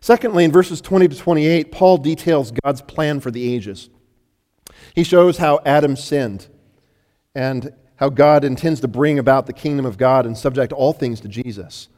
Secondly, 0.00 0.44
in 0.44 0.52
verses 0.52 0.80
20 0.80 1.08
to 1.08 1.16
28, 1.16 1.72
Paul 1.72 1.98
details 1.98 2.52
God's 2.64 2.82
plan 2.82 3.20
for 3.20 3.30
the 3.30 3.54
ages. 3.54 3.88
He 4.94 5.04
shows 5.04 5.38
how 5.38 5.60
Adam 5.64 5.94
sinned 5.96 6.48
and 7.34 7.72
how 8.02 8.08
God 8.08 8.42
intends 8.42 8.80
to 8.80 8.88
bring 8.88 9.20
about 9.20 9.46
the 9.46 9.52
kingdom 9.52 9.86
of 9.86 9.96
God 9.96 10.26
and 10.26 10.36
subject 10.36 10.72
all 10.72 10.92
things 10.92 11.20
to 11.20 11.28
Jesus. 11.28 11.88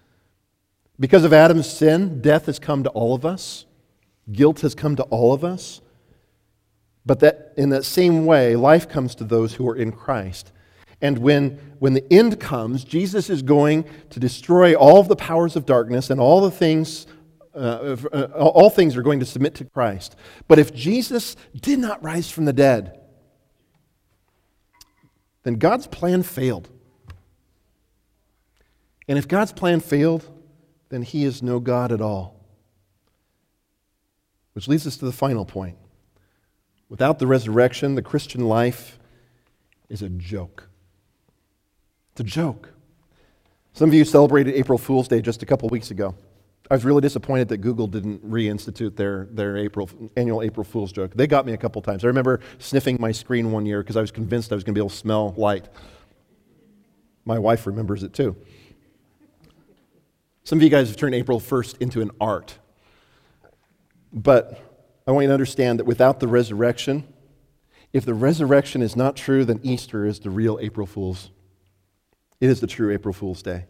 Because 1.01 1.25
of 1.25 1.33
Adam's 1.33 1.67
sin, 1.67 2.21
death 2.21 2.45
has 2.45 2.59
come 2.59 2.83
to 2.83 2.90
all 2.90 3.14
of 3.14 3.25
us, 3.25 3.64
guilt 4.31 4.61
has 4.61 4.75
come 4.75 4.97
to 4.97 5.03
all 5.05 5.33
of 5.33 5.43
us. 5.43 5.81
But 7.07 7.21
that 7.21 7.55
in 7.57 7.71
that 7.71 7.87
same 7.87 8.27
way, 8.27 8.55
life 8.55 8.87
comes 8.87 9.14
to 9.14 9.25
those 9.25 9.55
who 9.55 9.67
are 9.67 9.75
in 9.75 9.93
Christ. 9.93 10.53
And 11.01 11.17
when, 11.17 11.59
when 11.79 11.95
the 11.95 12.05
end 12.12 12.38
comes, 12.38 12.85
Jesus 12.85 13.31
is 13.31 13.40
going 13.40 13.87
to 14.11 14.21
destroy 14.21 14.75
all 14.75 15.01
of 15.01 15.09
the 15.09 15.17
powers 15.17 15.57
of 15.57 15.64
darkness 15.64 16.11
and 16.11 16.21
all 16.21 16.43
the 16.43 16.51
things, 16.51 17.07
uh, 17.55 17.97
uh, 18.12 18.25
all 18.35 18.69
things 18.69 18.95
are 18.95 19.03
going 19.03 19.21
to 19.21 19.27
submit 19.27 19.55
to 19.55 19.64
Christ. 19.64 20.17
But 20.49 20.59
if 20.59 20.75
Jesus 20.75 21.35
did 21.59 21.79
not 21.79 22.05
rise 22.05 22.31
from 22.31 22.45
the 22.45 22.53
dead, 22.53 23.01
then 25.44 25.54
God's 25.54 25.87
plan 25.87 26.22
failed. 26.22 26.68
And 29.07 29.18
if 29.18 29.28
God's 29.28 29.52
plan 29.52 29.80
failed, 29.80 30.28
then 30.88 31.02
he 31.02 31.24
is 31.24 31.42
no 31.42 31.61
God 31.61 31.92
at 31.92 32.00
all. 32.00 32.40
Which 34.54 34.68
leads 34.68 34.87
us 34.87 34.96
to 34.98 35.04
the 35.04 35.12
final 35.12 35.44
point. 35.44 35.76
Without 36.88 37.18
the 37.18 37.26
resurrection, 37.26 37.94
the 37.94 38.02
Christian 38.02 38.46
life 38.46 38.98
is 39.88 40.02
a 40.02 40.09
joke. 40.09 40.68
It's 42.12 42.20
a 42.20 42.24
joke. 42.24 42.70
Some 43.72 43.88
of 43.90 43.94
you 43.94 44.04
celebrated 44.04 44.54
April 44.54 44.78
Fool's 44.78 45.09
Day 45.09 45.20
just 45.20 45.42
a 45.42 45.46
couple 45.46 45.68
weeks 45.68 45.90
ago. 45.90 46.14
I 46.70 46.74
was 46.74 46.85
really 46.85 47.03
disappointed 47.03 47.48
that 47.48 47.59
Google 47.59 47.87
didn't 47.87 48.27
reinstitute 48.29 48.96
their, 48.96 49.29
their 49.31 49.57
April, 49.57 49.90
annual 50.16 50.42
April 50.42 50.64
Fool's 50.64 50.92
joke. 50.92 51.12
They 51.14 51.27
got 51.27 51.44
me 51.44 51.53
a 51.53 51.59
couple 51.59 51.83
times. 51.83 52.05
I 52.05 52.07
remember 52.07 52.40
sniffing 52.59 52.96
my 52.98 53.12
screen 53.12 53.53
one 53.53 53.66
year 53.66 53.83
because 53.83 53.96
I 53.96 54.00
was 54.00 54.11
convinced 54.11 54.50
I 54.50 54.55
was 54.55 54.64
going 54.64 54.74
to 54.74 54.79
be 54.79 54.81
able 54.81 54.90
to 54.90 54.96
smell 54.96 55.35
light. 55.37 55.68
My 57.27 57.38
wife 57.38 57.66
remembers 57.66 58.03
it 58.03 58.14
too. 58.14 58.37
Some 60.44 60.59
of 60.59 60.62
you 60.62 60.70
guys 60.70 60.88
have 60.88 60.96
turned 60.96 61.14
April 61.14 61.38
1st 61.38 61.81
into 61.81 62.00
an 62.00 62.11
art. 62.18 62.59
But 64.12 64.61
I 65.07 65.11
want 65.11 65.24
you 65.24 65.29
to 65.29 65.35
understand 65.35 65.79
that 65.81 65.85
without 65.85 66.20
the 66.20 66.29
resurrection, 66.29 67.07
if 67.92 68.07
the 68.07 68.14
resurrection 68.14 68.81
is 68.81 68.96
not 68.96 69.16
true, 69.16 69.44
then 69.44 69.61
Easter 69.62 70.07
is 70.07 70.20
the 70.20 70.31
real 70.31 70.59
April 70.62 70.87
Fool's. 70.87 71.31
It 72.40 72.48
is 72.48 72.61
the 72.61 72.66
true 72.66 72.90
April 72.90 73.12
Fool's 73.12 73.42
Day. 73.42 73.66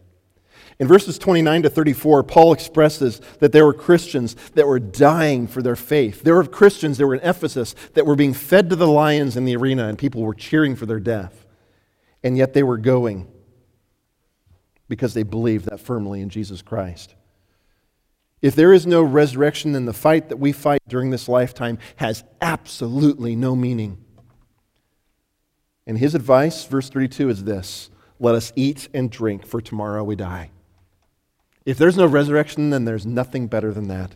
In 0.77 0.87
verses 0.87 1.17
29 1.17 1.63
to 1.63 1.69
34, 1.69 2.23
Paul 2.23 2.51
expresses 2.51 3.21
that 3.39 3.53
there 3.53 3.65
were 3.65 3.73
Christians 3.73 4.35
that 4.55 4.67
were 4.67 4.79
dying 4.79 5.47
for 5.47 5.61
their 5.61 5.77
faith. 5.77 6.23
There 6.23 6.35
were 6.35 6.43
Christians 6.45 6.97
that 6.97 7.07
were 7.07 7.15
in 7.15 7.27
Ephesus 7.27 7.75
that 7.93 8.05
were 8.05 8.17
being 8.17 8.33
fed 8.33 8.69
to 8.69 8.75
the 8.75 8.87
lions 8.87 9.37
in 9.37 9.45
the 9.45 9.55
arena, 9.55 9.87
and 9.87 9.97
people 9.97 10.21
were 10.21 10.33
cheering 10.33 10.75
for 10.75 10.85
their 10.85 10.99
death. 10.99 11.45
And 12.23 12.37
yet 12.37 12.53
they 12.53 12.63
were 12.63 12.77
going 12.77 13.31
because 14.89 15.13
they 15.13 15.23
believed 15.23 15.65
that 15.65 15.79
firmly 15.79 16.21
in 16.21 16.29
Jesus 16.29 16.61
Christ. 16.61 17.15
If 18.41 18.53
there 18.55 18.73
is 18.73 18.85
no 18.85 19.01
resurrection, 19.01 19.71
then 19.71 19.85
the 19.85 19.93
fight 19.93 20.27
that 20.29 20.37
we 20.37 20.51
fight 20.51 20.81
during 20.87 21.09
this 21.09 21.29
lifetime 21.29 21.77
has 21.95 22.23
absolutely 22.41 23.35
no 23.35 23.55
meaning. 23.55 24.03
And 25.87 25.97
his 25.97 26.15
advice, 26.15 26.65
verse 26.65 26.89
32, 26.89 27.29
is 27.29 27.43
this 27.45 27.89
Let 28.19 28.35
us 28.35 28.51
eat 28.57 28.89
and 28.93 29.09
drink, 29.09 29.45
for 29.45 29.61
tomorrow 29.61 30.03
we 30.03 30.17
die. 30.17 30.51
If 31.65 31.77
there's 31.77 31.97
no 31.97 32.05
resurrection, 32.05 32.69
then 32.69 32.85
there's 32.85 33.05
nothing 33.05 33.47
better 33.47 33.73
than 33.73 33.87
that. 33.87 34.15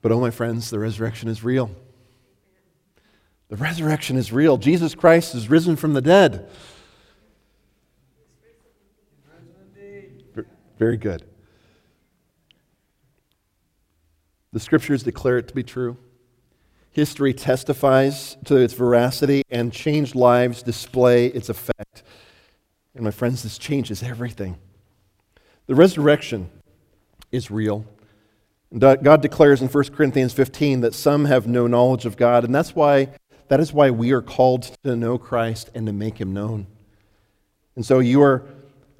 But, 0.00 0.10
oh, 0.12 0.20
my 0.20 0.30
friends, 0.30 0.70
the 0.70 0.78
resurrection 0.78 1.28
is 1.28 1.44
real. 1.44 1.70
The 3.48 3.56
resurrection 3.56 4.16
is 4.16 4.32
real. 4.32 4.56
Jesus 4.56 4.94
Christ 4.94 5.34
is 5.34 5.50
risen 5.50 5.76
from 5.76 5.92
the 5.92 6.00
dead. 6.00 6.48
Very 10.78 10.96
good. 10.96 11.24
The 14.52 14.60
scriptures 14.60 15.02
declare 15.02 15.38
it 15.38 15.48
to 15.48 15.54
be 15.54 15.62
true. 15.62 15.96
History 16.90 17.34
testifies 17.34 18.36
to 18.46 18.56
its 18.56 18.72
veracity, 18.72 19.42
and 19.50 19.72
changed 19.72 20.14
lives 20.14 20.62
display 20.62 21.26
its 21.26 21.50
effect. 21.50 22.02
And 22.94 23.04
my 23.04 23.10
friends, 23.10 23.42
this 23.42 23.58
changes 23.58 24.02
everything. 24.02 24.56
The 25.66 25.74
resurrection 25.74 26.50
is 27.32 27.50
real. 27.50 27.84
God 28.76 29.22
declares 29.22 29.62
in 29.62 29.68
1 29.68 29.84
Corinthians 29.94 30.32
15 30.32 30.80
that 30.80 30.94
some 30.94 31.24
have 31.24 31.46
no 31.46 31.66
knowledge 31.66 32.04
of 32.04 32.16
God, 32.16 32.44
and 32.44 32.54
that's 32.54 32.74
why 32.74 33.08
that 33.48 33.60
is 33.60 33.72
why 33.72 33.90
we 33.90 34.10
are 34.10 34.22
called 34.22 34.76
to 34.82 34.96
know 34.96 35.18
Christ 35.18 35.70
and 35.72 35.86
to 35.86 35.92
make 35.92 36.20
him 36.20 36.32
known. 36.32 36.66
And 37.76 37.86
so 37.86 38.00
you 38.00 38.20
are 38.22 38.44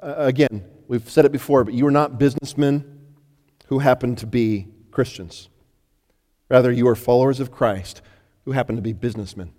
uh, 0.01 0.15
again, 0.19 0.65
we've 0.89 1.09
said 1.11 1.25
it 1.25 1.33
before, 1.33 1.65
but 1.65 1.75
you 1.75 1.87
are 1.87 1.91
not 1.91 2.19
businessmen 2.19 3.01
who 3.67 3.81
happen 3.81 4.15
to 4.17 4.27
be 4.27 4.69
Christians. 4.91 5.49
Rather, 6.49 6.71
you 6.71 6.87
are 6.87 6.95
followers 6.95 7.41
of 7.41 7.51
Christ 7.51 8.03
who 8.45 8.53
happen 8.53 8.77
to 8.77 8.83
be 8.83 8.93
businessmen. 8.93 9.53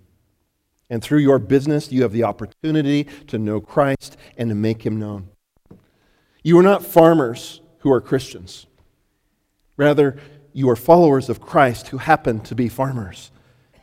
And 0.88 1.02
through 1.02 1.18
your 1.18 1.38
business, 1.38 1.92
you 1.92 2.02
have 2.02 2.12
the 2.12 2.24
opportunity 2.24 3.04
to 3.26 3.38
know 3.38 3.60
Christ 3.60 4.16
and 4.38 4.48
to 4.48 4.54
make 4.54 4.86
him 4.86 4.98
known. 4.98 5.28
You 6.48 6.58
are 6.58 6.62
not 6.62 6.82
farmers 6.82 7.60
who 7.80 7.92
are 7.92 8.00
Christians. 8.00 8.64
Rather, 9.76 10.18
you 10.54 10.70
are 10.70 10.76
followers 10.76 11.28
of 11.28 11.42
Christ 11.42 11.88
who 11.88 11.98
happen 11.98 12.40
to 12.40 12.54
be 12.54 12.70
farmers. 12.70 13.30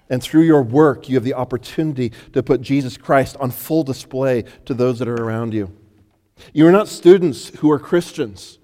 And 0.10 0.19
through 0.19 0.41
your 0.41 0.63
work, 0.63 1.08
you 1.08 1.13
have 1.13 1.23
the 1.23 1.36
opportunity 1.36 2.12
to 2.34 2.41
put 2.41 2.62
Jesus 2.62 2.97
Christ 2.97 3.38
on 3.39 3.51
full 3.51 3.84
display 3.84 4.45
to 4.65 4.73
those 4.73 4.97
that 4.97 5.08
are 5.08 5.13
around 5.13 5.54
you. 5.54 5.78
You 6.54 6.65
are 6.65 6.71
not 6.71 6.88
students 6.88 7.49
who 7.49 7.69
are 7.69 7.78
Christians. 7.78 8.58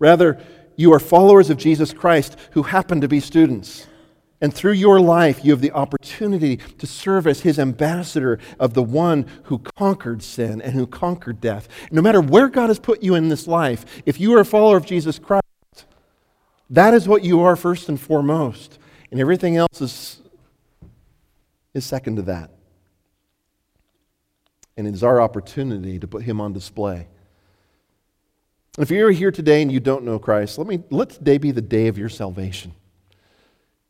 Rather, 0.00 0.42
you 0.74 0.92
are 0.92 0.98
followers 0.98 1.48
of 1.48 1.58
Jesus 1.58 1.92
Christ 1.92 2.36
who 2.54 2.64
happen 2.64 3.00
to 3.02 3.06
be 3.06 3.20
students. 3.20 3.86
And 4.40 4.52
through 4.52 4.72
your 4.72 5.00
life, 5.00 5.44
you 5.44 5.52
have 5.52 5.62
the 5.62 5.72
opportunity 5.72 6.58
to 6.58 6.86
serve 6.86 7.26
as 7.26 7.40
his 7.40 7.58
ambassador 7.58 8.38
of 8.60 8.74
the 8.74 8.82
one 8.82 9.26
who 9.44 9.58
conquered 9.58 10.22
sin 10.22 10.60
and 10.60 10.74
who 10.74 10.86
conquered 10.86 11.40
death. 11.40 11.68
No 11.90 12.02
matter 12.02 12.20
where 12.20 12.48
God 12.48 12.68
has 12.68 12.78
put 12.78 13.02
you 13.02 13.14
in 13.14 13.28
this 13.28 13.46
life, 13.46 14.02
if 14.04 14.20
you 14.20 14.34
are 14.34 14.40
a 14.40 14.44
follower 14.44 14.76
of 14.76 14.84
Jesus 14.84 15.18
Christ, 15.18 15.42
that 16.68 16.92
is 16.92 17.08
what 17.08 17.24
you 17.24 17.40
are 17.40 17.56
first 17.56 17.88
and 17.88 17.98
foremost. 17.98 18.78
And 19.10 19.20
everything 19.20 19.56
else 19.56 19.80
is, 19.80 20.20
is 21.72 21.86
second 21.86 22.16
to 22.16 22.22
that. 22.22 22.50
And 24.76 24.86
it 24.86 24.92
is 24.92 25.02
our 25.02 25.20
opportunity 25.20 25.98
to 25.98 26.06
put 26.06 26.24
him 26.24 26.42
on 26.42 26.52
display. 26.52 27.08
And 28.76 28.82
if 28.82 28.90
you're 28.90 29.10
here 29.10 29.30
today 29.30 29.62
and 29.62 29.72
you 29.72 29.80
don't 29.80 30.04
know 30.04 30.18
Christ, 30.18 30.58
let, 30.58 30.66
me, 30.66 30.82
let 30.90 31.08
today 31.08 31.38
be 31.38 31.50
the 31.50 31.62
day 31.62 31.86
of 31.86 31.96
your 31.96 32.10
salvation. 32.10 32.74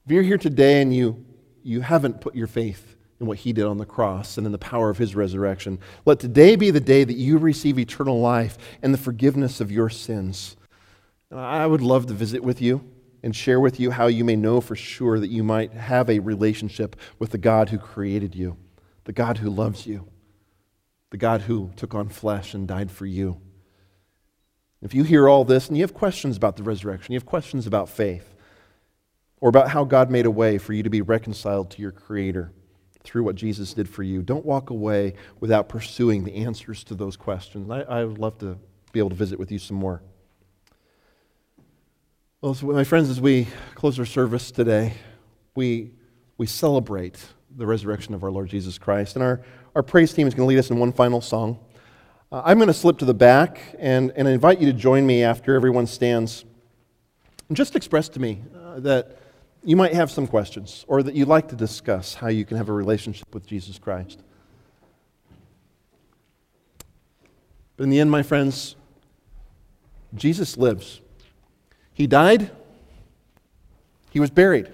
If 0.06 0.12
you're 0.12 0.22
here 0.22 0.38
today 0.38 0.80
and 0.80 0.94
you, 0.94 1.26
you 1.64 1.80
haven't 1.80 2.20
put 2.20 2.36
your 2.36 2.46
faith 2.46 2.94
in 3.18 3.26
what 3.26 3.38
he 3.38 3.52
did 3.52 3.64
on 3.64 3.78
the 3.78 3.84
cross 3.84 4.38
and 4.38 4.46
in 4.46 4.52
the 4.52 4.58
power 4.58 4.88
of 4.88 4.98
his 4.98 5.16
resurrection, 5.16 5.80
let 6.04 6.20
today 6.20 6.54
be 6.54 6.70
the 6.70 6.78
day 6.78 7.02
that 7.02 7.16
you 7.16 7.38
receive 7.38 7.76
eternal 7.76 8.20
life 8.20 8.56
and 8.82 8.94
the 8.94 8.98
forgiveness 8.98 9.60
of 9.60 9.72
your 9.72 9.90
sins. 9.90 10.56
And 11.28 11.40
I 11.40 11.66
would 11.66 11.80
love 11.80 12.06
to 12.06 12.14
visit 12.14 12.44
with 12.44 12.62
you 12.62 12.88
and 13.24 13.34
share 13.34 13.58
with 13.58 13.80
you 13.80 13.90
how 13.90 14.06
you 14.06 14.24
may 14.24 14.36
know 14.36 14.60
for 14.60 14.76
sure 14.76 15.18
that 15.18 15.26
you 15.26 15.42
might 15.42 15.72
have 15.72 16.08
a 16.08 16.20
relationship 16.20 16.94
with 17.18 17.30
the 17.30 17.38
God 17.38 17.70
who 17.70 17.78
created 17.78 18.36
you, 18.36 18.56
the 19.04 19.12
God 19.12 19.38
who 19.38 19.50
loves 19.50 19.88
you, 19.88 20.06
the 21.10 21.16
God 21.16 21.40
who 21.40 21.72
took 21.74 21.96
on 21.96 22.08
flesh 22.10 22.54
and 22.54 22.68
died 22.68 22.92
for 22.92 23.06
you. 23.06 23.40
If 24.80 24.94
you 24.94 25.02
hear 25.02 25.28
all 25.28 25.44
this 25.44 25.66
and 25.66 25.76
you 25.76 25.82
have 25.82 25.94
questions 25.94 26.36
about 26.36 26.54
the 26.54 26.62
resurrection, 26.62 27.12
you 27.12 27.18
have 27.18 27.26
questions 27.26 27.66
about 27.66 27.88
faith, 27.88 28.35
or 29.40 29.48
about 29.48 29.68
how 29.70 29.84
God 29.84 30.10
made 30.10 30.26
a 30.26 30.30
way 30.30 30.58
for 30.58 30.72
you 30.72 30.82
to 30.82 30.90
be 30.90 31.02
reconciled 31.02 31.70
to 31.72 31.82
your 31.82 31.92
Creator 31.92 32.52
through 33.04 33.22
what 33.22 33.36
Jesus 33.36 33.72
did 33.72 33.88
for 33.88 34.02
you, 34.02 34.22
don't 34.22 34.44
walk 34.44 34.70
away 34.70 35.14
without 35.38 35.68
pursuing 35.68 36.24
the 36.24 36.34
answers 36.36 36.82
to 36.84 36.94
those 36.94 37.16
questions. 37.16 37.70
I, 37.70 37.82
I 37.82 38.04
would 38.04 38.18
love 38.18 38.38
to 38.38 38.58
be 38.92 38.98
able 38.98 39.10
to 39.10 39.16
visit 39.16 39.38
with 39.38 39.52
you 39.52 39.58
some 39.58 39.76
more. 39.76 40.02
Well, 42.40 42.54
so 42.54 42.66
my 42.66 42.84
friends, 42.84 43.08
as 43.08 43.20
we 43.20 43.46
close 43.74 43.98
our 43.98 44.04
service 44.04 44.50
today, 44.50 44.94
we, 45.54 45.92
we 46.36 46.46
celebrate 46.46 47.24
the 47.56 47.66
resurrection 47.66 48.14
of 48.14 48.22
our 48.24 48.30
Lord 48.30 48.48
Jesus 48.48 48.76
Christ. 48.76 49.16
And 49.16 49.24
our, 49.24 49.42
our 49.74 49.82
praise 49.82 50.12
team 50.12 50.26
is 50.26 50.34
going 50.34 50.46
to 50.46 50.48
lead 50.48 50.58
us 50.58 50.70
in 50.70 50.78
one 50.78 50.92
final 50.92 51.20
song. 51.20 51.58
Uh, 52.30 52.42
I'm 52.44 52.58
going 52.58 52.68
to 52.68 52.74
slip 52.74 52.98
to 52.98 53.04
the 53.04 53.14
back 53.14 53.60
and, 53.78 54.12
and 54.16 54.26
invite 54.26 54.60
you 54.60 54.66
to 54.66 54.72
join 54.72 55.06
me 55.06 55.22
after 55.22 55.54
everyone 55.54 55.86
stands. 55.86 56.44
And 57.48 57.56
just 57.56 57.76
express 57.76 58.08
to 58.10 58.20
me 58.20 58.42
uh, 58.54 58.80
that 58.80 59.18
you 59.66 59.74
might 59.74 59.94
have 59.94 60.12
some 60.12 60.28
questions 60.28 60.84
or 60.86 61.02
that 61.02 61.16
you'd 61.16 61.26
like 61.26 61.48
to 61.48 61.56
discuss 61.56 62.14
how 62.14 62.28
you 62.28 62.44
can 62.44 62.56
have 62.56 62.68
a 62.68 62.72
relationship 62.72 63.34
with 63.34 63.44
Jesus 63.44 63.80
Christ. 63.80 64.22
But 67.76 67.84
in 67.84 67.90
the 67.90 67.98
end, 67.98 68.08
my 68.08 68.22
friends, 68.22 68.76
Jesus 70.14 70.56
lives. 70.56 71.00
He 71.92 72.06
died, 72.06 72.52
he 74.10 74.20
was 74.20 74.30
buried. 74.30 74.72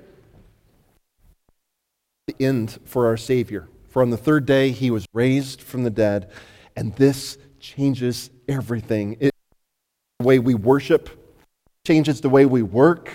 The 2.27 2.37
end 2.39 2.79
for 2.85 3.07
our 3.07 3.17
Savior. 3.17 3.69
For 3.89 4.03
on 4.03 4.11
the 4.11 4.19
third 4.19 4.45
day, 4.45 4.73
he 4.73 4.91
was 4.91 5.07
raised 5.15 5.63
from 5.63 5.85
the 5.85 5.91
dead 5.91 6.31
and 6.77 6.95
this 6.97 7.39
changes 7.61 8.31
everything. 8.47 9.17
It 9.21 9.33
the 10.19 10.27
way 10.27 10.39
we 10.39 10.55
worship, 10.55 11.09
changes 11.87 12.21
the 12.21 12.29
way 12.29 12.45
we 12.45 12.63
work, 12.63 13.11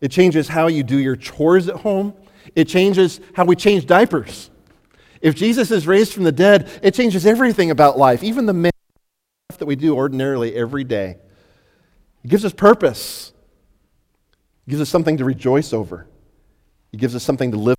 it 0.00 0.10
changes 0.10 0.48
how 0.48 0.66
you 0.66 0.82
do 0.82 0.98
your 0.98 1.16
chores 1.16 1.68
at 1.68 1.76
home, 1.76 2.14
it 2.54 2.66
changes 2.66 3.20
how 3.34 3.44
we 3.44 3.56
change 3.56 3.86
diapers. 3.86 4.50
If 5.20 5.34
Jesus 5.34 5.70
is 5.70 5.86
raised 5.86 6.12
from 6.12 6.24
the 6.24 6.32
dead, 6.32 6.70
it 6.82 6.94
changes 6.94 7.26
everything 7.26 7.70
about 7.70 7.98
life, 7.98 8.22
even 8.22 8.46
the 8.46 8.70
stuff 9.50 9.58
that 9.58 9.66
we 9.66 9.76
do 9.76 9.96
ordinarily 9.96 10.54
every 10.54 10.84
day. 10.84 11.16
It 12.24 12.28
gives 12.28 12.44
us 12.44 12.52
purpose. 12.52 13.32
It 14.66 14.70
gives 14.70 14.82
us 14.82 14.88
something 14.88 15.16
to 15.16 15.24
rejoice 15.24 15.72
over. 15.72 16.06
It 16.92 16.98
gives 16.98 17.16
us 17.16 17.24
something 17.24 17.50
to 17.50 17.56
live 17.56 17.78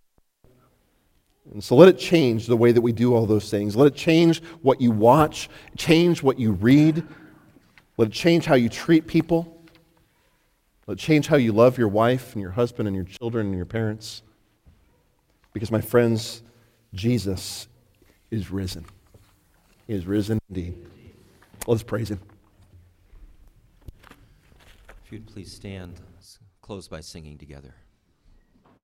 and 1.53 1.63
so 1.63 1.76
let 1.76 1.89
it 1.89 1.97
change 1.97 2.45
the 2.45 2.57
way 2.57 2.72
that 2.72 2.82
we 2.82 2.91
do 2.91 3.15
all 3.15 3.26
those 3.26 3.49
things. 3.49 3.76
Let 3.76 3.88
it 3.88 3.95
change 3.95 4.43
what 4.61 4.80
you 4.82 4.91
watch, 4.91 5.49
change 5.78 6.22
what 6.22 6.39
you 6.39 6.51
read. 6.51 7.03
Let 7.97 8.09
it 8.09 8.13
change 8.13 8.45
how 8.45 8.55
you 8.55 8.70
treat 8.70 9.07
people. 9.07 9.59
Let 10.89 10.97
it 10.97 11.01
change 11.01 11.27
how 11.27 11.35
you 11.35 11.51
love 11.51 11.77
your 11.77 11.87
wife 11.87 12.33
and 12.33 12.41
your 12.41 12.49
husband 12.49 12.87
and 12.87 12.95
your 12.95 13.05
children 13.05 13.45
and 13.45 13.55
your 13.55 13.67
parents. 13.67 14.23
Because, 15.53 15.69
my 15.69 15.81
friends, 15.81 16.41
Jesus 16.95 17.67
is 18.31 18.49
risen. 18.49 18.87
He 19.85 19.93
is 19.93 20.07
risen 20.07 20.39
indeed. 20.49 20.83
Let's 21.67 21.83
praise 21.83 22.09
him. 22.09 22.19
If 25.05 25.11
you'd 25.11 25.27
please 25.27 25.53
stand, 25.53 25.99
s- 26.17 26.39
close 26.59 26.87
by 26.87 27.01
singing 27.01 27.37
together. 27.37 27.75